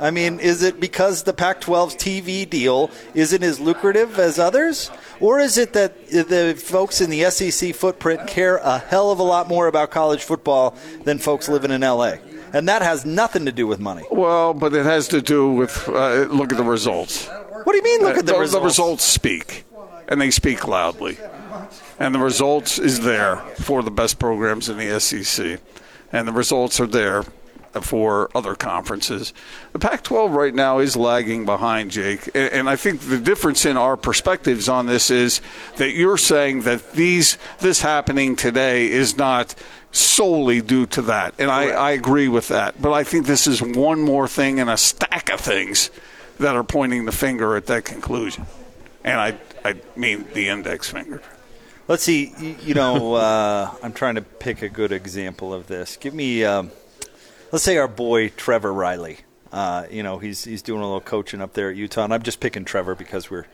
I 0.00 0.10
mean, 0.10 0.40
is 0.40 0.62
it 0.64 0.80
because 0.80 1.22
the 1.22 1.32
Pac 1.32 1.60
12's 1.60 1.94
TV 1.94 2.48
deal 2.48 2.90
isn't 3.14 3.42
as 3.42 3.60
lucrative 3.60 4.18
as 4.18 4.38
others? 4.40 4.90
Or 5.20 5.38
is 5.38 5.56
it 5.56 5.72
that 5.74 6.08
the 6.08 6.54
folks 6.58 7.00
in 7.00 7.10
the 7.10 7.30
SEC 7.30 7.74
footprint 7.74 8.26
care 8.26 8.56
a 8.56 8.78
hell 8.78 9.10
of 9.12 9.20
a 9.20 9.22
lot 9.22 9.46
more 9.48 9.68
about 9.68 9.90
college 9.92 10.22
football 10.24 10.76
than 11.04 11.18
folks 11.18 11.48
living 11.48 11.70
in 11.70 11.82
LA? 11.82 12.14
And 12.52 12.68
that 12.68 12.82
has 12.82 13.04
nothing 13.04 13.46
to 13.46 13.52
do 13.52 13.66
with 13.68 13.78
money. 13.80 14.04
Well, 14.10 14.52
but 14.54 14.74
it 14.74 14.84
has 14.84 15.08
to 15.08 15.22
do 15.22 15.50
with 15.52 15.88
uh, 15.88 16.22
look 16.30 16.50
at 16.52 16.58
the 16.58 16.64
results. 16.64 17.26
What 17.28 17.72
do 17.72 17.76
you 17.76 17.82
mean, 17.82 18.00
look 18.02 18.16
Uh, 18.16 18.20
at 18.20 18.26
the 18.26 18.32
the, 18.32 18.38
results? 18.38 18.52
the 18.62 18.64
results 18.66 19.04
speak, 19.04 19.64
and 20.08 20.20
they 20.20 20.30
speak 20.30 20.66
loudly. 20.68 21.18
And 21.98 22.14
the 22.14 22.18
results 22.18 22.78
is 22.78 23.00
there 23.00 23.36
for 23.36 23.82
the 23.82 23.90
best 23.90 24.18
programs 24.18 24.68
in 24.68 24.78
the 24.78 24.98
SEC, 24.98 25.60
and 26.12 26.26
the 26.26 26.32
results 26.32 26.80
are 26.80 26.86
there 26.86 27.24
for 27.82 28.30
other 28.34 28.54
conferences. 28.54 29.32
The 29.72 29.78
Pac-12 29.78 30.34
right 30.34 30.54
now 30.54 30.78
is 30.78 30.96
lagging 30.96 31.44
behind, 31.44 31.90
Jake, 31.90 32.26
and, 32.34 32.52
and 32.52 32.68
I 32.68 32.76
think 32.76 33.00
the 33.00 33.18
difference 33.18 33.64
in 33.64 33.76
our 33.76 33.96
perspectives 33.96 34.68
on 34.68 34.86
this 34.86 35.10
is 35.10 35.40
that 35.76 35.92
you're 35.92 36.18
saying 36.18 36.62
that 36.62 36.92
these 36.92 37.36
this 37.60 37.80
happening 37.80 38.36
today 38.36 38.90
is 38.90 39.16
not 39.16 39.54
solely 39.90 40.60
due 40.60 40.86
to 40.86 41.02
that, 41.02 41.34
and 41.38 41.50
I, 41.50 41.68
I 41.70 41.90
agree 41.92 42.28
with 42.28 42.48
that. 42.48 42.80
But 42.80 42.92
I 42.92 43.04
think 43.04 43.26
this 43.26 43.46
is 43.46 43.62
one 43.62 44.00
more 44.00 44.28
thing 44.28 44.58
in 44.58 44.68
a 44.68 44.76
stack 44.76 45.30
of 45.30 45.40
things 45.40 45.90
that 46.38 46.56
are 46.56 46.64
pointing 46.64 47.04
the 47.04 47.12
finger 47.12 47.56
at 47.56 47.66
that 47.66 47.84
conclusion. 47.84 48.46
And 49.04 49.20
I, 49.20 49.38
I 49.64 49.76
mean 49.96 50.26
the 50.32 50.48
index 50.48 50.90
finger. 50.90 51.22
Let's 51.86 52.02
see. 52.02 52.32
You 52.64 52.74
know, 52.74 53.14
uh, 53.14 53.74
I'm 53.82 53.92
trying 53.92 54.14
to 54.16 54.22
pick 54.22 54.62
a 54.62 54.68
good 54.68 54.92
example 54.92 55.52
of 55.52 55.66
this. 55.66 55.96
Give 55.96 56.14
me, 56.14 56.44
um, 56.44 56.70
let's 57.52 57.64
say, 57.64 57.76
our 57.76 57.88
boy 57.88 58.30
Trevor 58.30 58.72
Reilly. 58.72 59.18
Uh, 59.52 59.86
you 59.90 60.02
know, 60.02 60.18
he's 60.18 60.42
he's 60.44 60.62
doing 60.62 60.80
a 60.80 60.84
little 60.84 61.00
coaching 61.00 61.40
up 61.40 61.52
there 61.52 61.70
at 61.70 61.76
Utah, 61.76 62.04
and 62.04 62.12
I'm 62.12 62.22
just 62.22 62.40
picking 62.40 62.64
Trevor 62.64 62.94
because 62.96 63.30
we're 63.30 63.46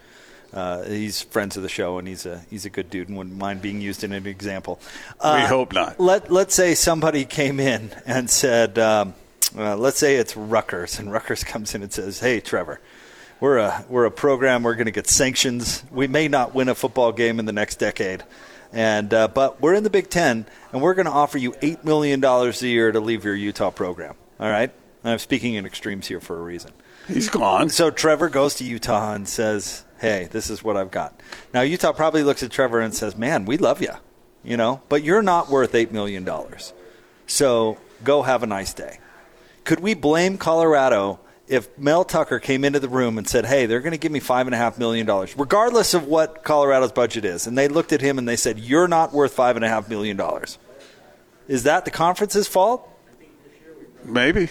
uh, 0.53 0.83
he's 0.85 1.21
friends 1.23 1.57
of 1.57 1.63
the 1.63 1.69
show, 1.69 1.99
and 1.99 2.09
he's 2.09 2.25
a 2.25 2.39
he's 2.49 2.65
a 2.65 2.71
good 2.71 2.89
dude, 2.89 3.09
and 3.09 3.19
wouldn't 3.19 3.37
mind 3.37 3.61
being 3.61 3.81
used 3.81 4.03
in 4.03 4.13
an 4.13 4.27
example. 4.27 4.81
Uh, 5.21 5.41
We 5.43 5.47
hope 5.47 5.73
not. 5.73 6.01
Let 6.01 6.33
Let's 6.33 6.55
say 6.55 6.75
somebody 6.75 7.25
came 7.25 7.61
in 7.61 7.91
and 8.07 8.31
said, 8.31 8.79
um, 8.79 9.15
uh, 9.57 9.77
let's 9.77 9.99
say 9.99 10.17
it's 10.17 10.37
Rutgers, 10.37 10.99
and 10.99 11.13
Rutgers 11.13 11.45
comes 11.53 11.75
in 11.75 11.83
and 11.83 11.93
says, 11.93 12.21
"Hey, 12.21 12.41
Trevor." 12.41 12.81
We're 13.41 13.57
a 13.57 13.85
we're 13.89 14.05
a 14.05 14.11
program. 14.11 14.63
We're 14.63 14.75
going 14.75 14.87
to 14.87 14.93
get 14.93 15.09
sanctions. 15.09 15.83
We 15.91 16.07
may 16.07 16.29
not 16.29 16.55
win 16.55 16.69
a 16.69 16.75
football 16.75 17.11
game 17.11 17.39
in 17.39 17.47
the 17.47 17.53
next 17.53 17.77
decade, 17.77 18.23
and 18.71 19.13
uh, 19.15 19.29
but 19.29 19.63
we're 19.63 19.73
in 19.73 19.83
the 19.83 19.91
Big 19.91 20.11
Ten, 20.11 20.45
and 20.73 20.83
we're 20.83 20.93
going 20.93 21.07
to 21.07 21.13
offer 21.13 21.39
you 21.39 21.55
eight 21.63 21.83
million 21.83 22.21
dollars 22.21 22.63
a 22.63 22.69
year 22.69 22.93
to 22.93 23.01
leave 23.01 23.25
your 23.25 23.35
Utah 23.35 23.71
program. 23.71 24.15
All 24.39 24.51
right, 24.51 24.71
I'm 25.05 25.19
speaking 25.19 25.55
in 25.55 25.65
extremes 25.65 26.07
here 26.07 26.21
for 26.21 26.39
a 26.39 26.43
reason. 26.43 26.73
He's 27.09 27.31
gone. 27.31 27.71
So 27.71 27.91
Trevor 27.91 28.29
goes 28.29 28.57
to 28.57 28.65
Utah 28.65 29.15
and 29.15 29.27
says, 29.27 29.85
"Hey, 30.01 30.29
this 30.31 30.51
is 30.51 30.63
what 30.63 30.77
I've 30.77 30.91
got." 30.91 31.19
Now 31.55 31.63
Utah 31.63 31.93
probably 31.93 32.23
looks 32.23 32.43
at 32.43 32.51
Trevor 32.51 32.81
and 32.81 32.95
says, 32.95 33.17
"Man, 33.17 33.47
we 33.47 33.57
love 33.57 33.81
you, 33.81 33.93
you 34.45 34.59
know, 34.59 34.83
but 34.91 35.03
you're 35.03 35.23
not 35.23 35.49
worth 35.49 35.75
eight 35.75 35.93
million 35.93 36.25
dollars. 36.25 36.75
So 37.27 37.79
go 38.05 38.21
have 38.21 38.43
a 38.43 38.47
nice 38.47 38.75
day." 38.75 38.99
Could 39.65 39.81
we 39.81 39.95
blame 39.95 40.37
Colorado 40.37 41.21
if 41.51 41.77
Mel 41.77 42.05
Tucker 42.05 42.39
came 42.39 42.65
into 42.65 42.81
the 42.81 42.89
room 42.89 43.19
and 43.19 43.29
said, 43.29 43.45
"Hey, 43.45 43.67
they're 43.67 43.81
going 43.81 43.93
to 43.93 43.99
give 43.99 44.13
me 44.13 44.21
five 44.21 44.47
and 44.47 44.55
a 44.55 44.59
half 44.59 44.79
million 44.79 45.05
dollars, 45.07 45.37
regardless 45.37 45.93
of 45.93 46.07
what 46.07 46.43
Colorado's 46.45 46.93
budget 46.93 47.25
is," 47.27 47.47
and 47.47 47.59
they 47.59 47.69
looked 47.69 47.93
at 47.93 48.01
him 48.01 48.17
and 48.19 48.27
they 48.27 48.37
said, 48.37 48.59
"You're 48.59 48.89
not 48.89 49.13
worth 49.13 49.33
five 49.35 49.57
and 49.57 49.65
a 49.65 49.69
half 49.69 49.89
million 49.89 50.17
dollars"? 50.17 50.57
Is 51.49 51.65
that 51.65 51.85
the 51.85 51.91
conference's 51.91 52.47
fault? 52.49 52.89
Maybe. 54.05 54.49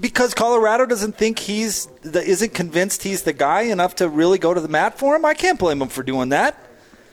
because 0.00 0.34
Colorado 0.34 0.86
doesn't 0.86 1.16
think 1.16 1.38
he's 1.38 1.86
the, 2.02 2.22
isn't 2.22 2.54
convinced 2.54 3.02
he's 3.02 3.22
the 3.22 3.32
guy 3.32 3.62
enough 3.62 3.96
to 3.96 4.08
really 4.08 4.38
go 4.38 4.52
to 4.54 4.60
the 4.60 4.68
mat 4.68 4.98
for 4.98 5.14
him. 5.14 5.24
I 5.24 5.34
can't 5.34 5.58
blame 5.58 5.80
him 5.82 5.88
for 5.88 6.02
doing 6.02 6.30
that. 6.30 6.56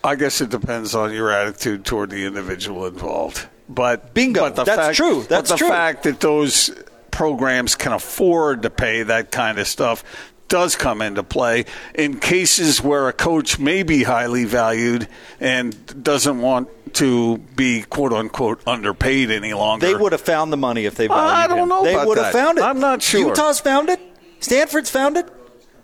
I 0.04 0.16
guess 0.16 0.40
it 0.42 0.50
depends 0.50 0.96
on 0.96 1.12
your 1.14 1.30
attitude 1.32 1.84
toward 1.86 2.10
the 2.12 2.26
individual 2.26 2.86
involved. 2.86 3.48
But 3.68 4.14
Bingo. 4.14 4.42
But 4.50 4.56
That's 4.66 4.70
fact, 4.70 4.96
true. 4.98 5.20
but 5.22 5.30
That's 5.30 5.50
the 5.52 5.58
true. 5.58 5.68
fact 5.68 6.04
that 6.04 6.20
those 6.22 6.72
programs 7.18 7.76
can 7.76 7.94
afford 7.94 8.62
to 8.62 8.70
pay 8.70 9.02
that 9.02 9.32
kind 9.32 9.58
of 9.58 9.68
stuff 9.68 10.04
does 10.50 10.76
come 10.76 11.02
into 11.02 11.24
play 11.24 11.66
in 11.96 12.20
cases 12.20 12.80
where 12.80 13.08
a 13.08 13.12
coach 13.12 13.58
may 13.58 13.82
be 13.82 14.04
highly 14.04 14.46
valued 14.46 15.08
and 15.40 16.04
doesn't 16.04 16.40
want 16.40 16.70
to 16.94 17.40
be 17.56 17.82
quote 17.82 18.14
unquote 18.14 18.62
underpaid 18.68 19.32
any 19.32 19.52
longer. 19.56 19.88
They 19.88 19.96
would 19.96 20.12
have 20.12 20.22
found 20.22 20.54
the 20.54 20.58
money 20.58 20.86
if 20.86 20.94
they 20.94 21.08
valued 21.08 21.26
I 21.26 21.48
don't 21.48 21.58
him. 21.58 21.70
know 21.70 21.84
They 21.84 21.96
would 22.06 22.20
have 22.20 22.32
found 22.32 22.60
it. 22.60 22.64
I'm 22.64 22.80
not 22.80 23.02
sure. 23.02 23.30
Utah's 23.30 23.60
found 23.60 23.90
it. 23.90 24.00
Stanford's 24.40 24.92
found 24.92 25.18
it. 25.18 25.28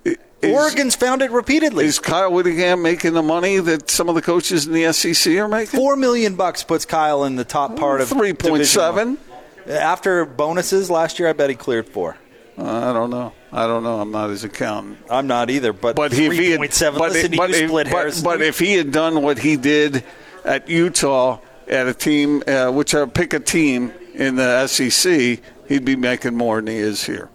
Is- 0.05 0.55
Oregon's 0.55 0.95
found 0.95 1.23
it 1.23 1.31
repeatedly. 1.31 1.85
Is 1.85 1.97
Kyle 1.97 2.31
Whittingham 2.31 2.83
making 2.83 3.13
the 3.13 3.23
money 3.23 3.57
that 3.57 3.89
some 3.89 4.07
of 4.07 4.13
the 4.13 4.21
coaches 4.21 4.67
in 4.67 4.73
the 4.73 4.93
SEC 4.93 5.35
are 5.37 5.47
making? 5.47 5.79
Four 5.79 5.95
million 5.95 6.35
bucks 6.35 6.63
puts 6.63 6.85
Kyle 6.85 7.23
in 7.23 7.37
the 7.37 7.45
top 7.45 7.75
part 7.75 8.01
of 8.01 8.09
Three 8.09 8.33
point 8.33 8.67
seven. 8.67 9.15
One. 9.15 9.32
After 9.67 10.25
bonuses 10.25 10.89
last 10.89 11.19
year, 11.19 11.29
I 11.29 11.33
bet 11.33 11.49
he 11.49 11.55
cleared 11.55 11.87
four. 11.87 12.17
I 12.57 12.93
don't 12.93 13.09
know. 13.09 13.33
I 13.51 13.65
don't 13.65 13.83
know. 13.83 13.99
I'm 13.99 14.11
not 14.11 14.29
his 14.29 14.43
accountant. 14.43 14.99
I'm 15.09 15.25
not 15.25 15.49
either, 15.49 15.73
but, 15.73 15.95
But 15.95 16.13
if 16.13 16.19
he 16.33 16.51
had, 16.51 16.59
3.7. 16.59 16.97
but, 16.99 17.11
Listen 17.11 17.31
but, 17.35 17.49
if, 17.49 17.67
split 17.69 17.85
but, 17.87 17.93
hairs. 17.93 18.23
but 18.23 18.41
if 18.41 18.59
he 18.59 18.73
had 18.73 18.91
done 18.91 19.21
what 19.23 19.39
he 19.39 19.57
did 19.57 20.03
at 20.45 20.69
Utah 20.69 21.39
at 21.67 21.87
a 21.87 21.93
team, 21.93 22.43
uh, 22.45 22.69
which 22.71 22.93
I 22.93 23.05
pick 23.05 23.33
a 23.33 23.39
team 23.39 23.91
in 24.13 24.35
the 24.35 24.67
SEC, 24.67 25.39
he'd 25.67 25.85
be 25.85 25.95
making 25.95 26.35
more 26.35 26.57
than 26.57 26.67
he 26.67 26.77
is 26.77 27.03
here. 27.05 27.29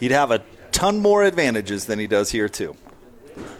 he'd 0.00 0.10
have 0.10 0.30
a 0.32 0.42
ton 0.72 0.98
more 0.98 1.22
advantages 1.22 1.84
than 1.84 1.98
he 2.00 2.06
does 2.08 2.30
here 2.32 2.48
too. 2.48 2.74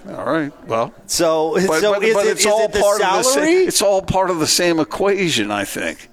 All 0.08 0.24
right. 0.24 0.52
Well, 0.66 0.92
So, 1.06 1.52
but, 1.66 1.80
so 1.80 1.92
but, 1.94 2.02
is 2.02 2.14
but 2.14 2.26
it, 2.26 2.30
it's 2.30 2.40
is 2.40 2.46
all 2.46 2.64
it 2.64 2.72
part 2.72 3.00
of 3.02 3.16
the 3.18 3.22
same. 3.22 3.68
It's 3.68 3.82
all 3.82 4.02
part 4.02 4.30
of 4.30 4.38
the 4.40 4.46
same 4.46 4.80
equation, 4.80 5.50
I 5.50 5.64
think. 5.64 6.08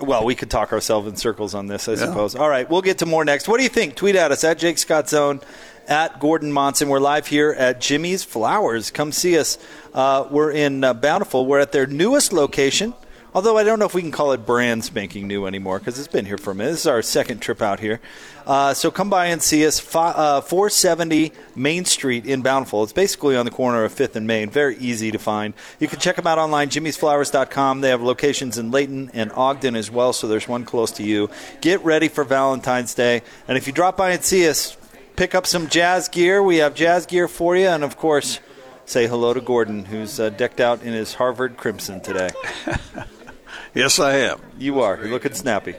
Well, 0.00 0.24
we 0.24 0.34
could 0.36 0.50
talk 0.50 0.72
ourselves 0.72 1.08
in 1.08 1.16
circles 1.16 1.54
on 1.54 1.66
this, 1.66 1.88
I 1.88 1.96
suppose. 1.96 2.36
All 2.36 2.48
right, 2.48 2.68
we'll 2.70 2.82
get 2.82 2.98
to 2.98 3.06
more 3.06 3.24
next. 3.24 3.48
What 3.48 3.56
do 3.56 3.64
you 3.64 3.68
think? 3.68 3.96
Tweet 3.96 4.14
at 4.14 4.30
us 4.30 4.44
at 4.44 4.58
Jake 4.58 4.78
Scott 4.78 5.08
Zone, 5.08 5.40
at 5.88 6.20
Gordon 6.20 6.52
Monson. 6.52 6.88
We're 6.88 7.00
live 7.00 7.26
here 7.26 7.50
at 7.58 7.80
Jimmy's 7.80 8.22
Flowers. 8.22 8.92
Come 8.92 9.10
see 9.10 9.36
us. 9.36 9.58
Uh, 9.92 10.28
we're 10.30 10.52
in 10.52 10.84
uh, 10.84 10.94
Bountiful. 10.94 11.46
We're 11.46 11.58
at 11.58 11.72
their 11.72 11.86
newest 11.86 12.32
location. 12.32 12.94
Although 13.38 13.56
I 13.56 13.62
don't 13.62 13.78
know 13.78 13.84
if 13.84 13.94
we 13.94 14.02
can 14.02 14.10
call 14.10 14.32
it 14.32 14.44
brand 14.44 14.84
spanking 14.84 15.28
new 15.28 15.46
anymore 15.46 15.78
because 15.78 15.96
it's 15.96 16.08
been 16.08 16.26
here 16.26 16.38
for 16.38 16.50
a 16.50 16.54
minute. 16.56 16.72
This 16.72 16.80
is 16.80 16.86
our 16.88 17.02
second 17.02 17.38
trip 17.38 17.62
out 17.62 17.78
here. 17.78 18.00
Uh, 18.44 18.74
so 18.74 18.90
come 18.90 19.08
by 19.08 19.26
and 19.26 19.40
see 19.40 19.64
us. 19.64 19.78
Fi- 19.78 20.10
uh, 20.10 20.40
470 20.40 21.30
Main 21.54 21.84
Street 21.84 22.26
in 22.26 22.42
Bountiful. 22.42 22.82
It's 22.82 22.92
basically 22.92 23.36
on 23.36 23.44
the 23.44 23.52
corner 23.52 23.84
of 23.84 23.94
5th 23.94 24.16
and 24.16 24.26
Main. 24.26 24.50
Very 24.50 24.76
easy 24.78 25.12
to 25.12 25.20
find. 25.20 25.54
You 25.78 25.86
can 25.86 26.00
check 26.00 26.16
them 26.16 26.26
out 26.26 26.38
online, 26.38 26.68
jimmysflowers.com. 26.68 27.80
They 27.80 27.90
have 27.90 28.02
locations 28.02 28.58
in 28.58 28.72
Layton 28.72 29.12
and 29.14 29.30
Ogden 29.30 29.76
as 29.76 29.88
well, 29.88 30.12
so 30.12 30.26
there's 30.26 30.48
one 30.48 30.64
close 30.64 30.90
to 30.90 31.04
you. 31.04 31.30
Get 31.60 31.80
ready 31.84 32.08
for 32.08 32.24
Valentine's 32.24 32.92
Day. 32.92 33.22
And 33.46 33.56
if 33.56 33.68
you 33.68 33.72
drop 33.72 33.96
by 33.96 34.10
and 34.10 34.24
see 34.24 34.48
us, 34.48 34.76
pick 35.14 35.36
up 35.36 35.46
some 35.46 35.68
jazz 35.68 36.08
gear. 36.08 36.42
We 36.42 36.56
have 36.56 36.74
jazz 36.74 37.06
gear 37.06 37.28
for 37.28 37.56
you. 37.56 37.68
And 37.68 37.84
of 37.84 37.96
course, 37.96 38.40
say 38.84 39.06
hello 39.06 39.32
to 39.32 39.40
Gordon, 39.40 39.84
who's 39.84 40.18
uh, 40.18 40.30
decked 40.30 40.58
out 40.58 40.82
in 40.82 40.92
his 40.92 41.14
Harvard 41.14 41.56
crimson 41.56 42.00
today. 42.00 42.30
Yes, 43.78 44.00
I 44.00 44.16
am. 44.16 44.40
You 44.58 44.80
are. 44.80 44.96
You're 44.96 45.06
looking 45.06 45.34
snappy. 45.34 45.76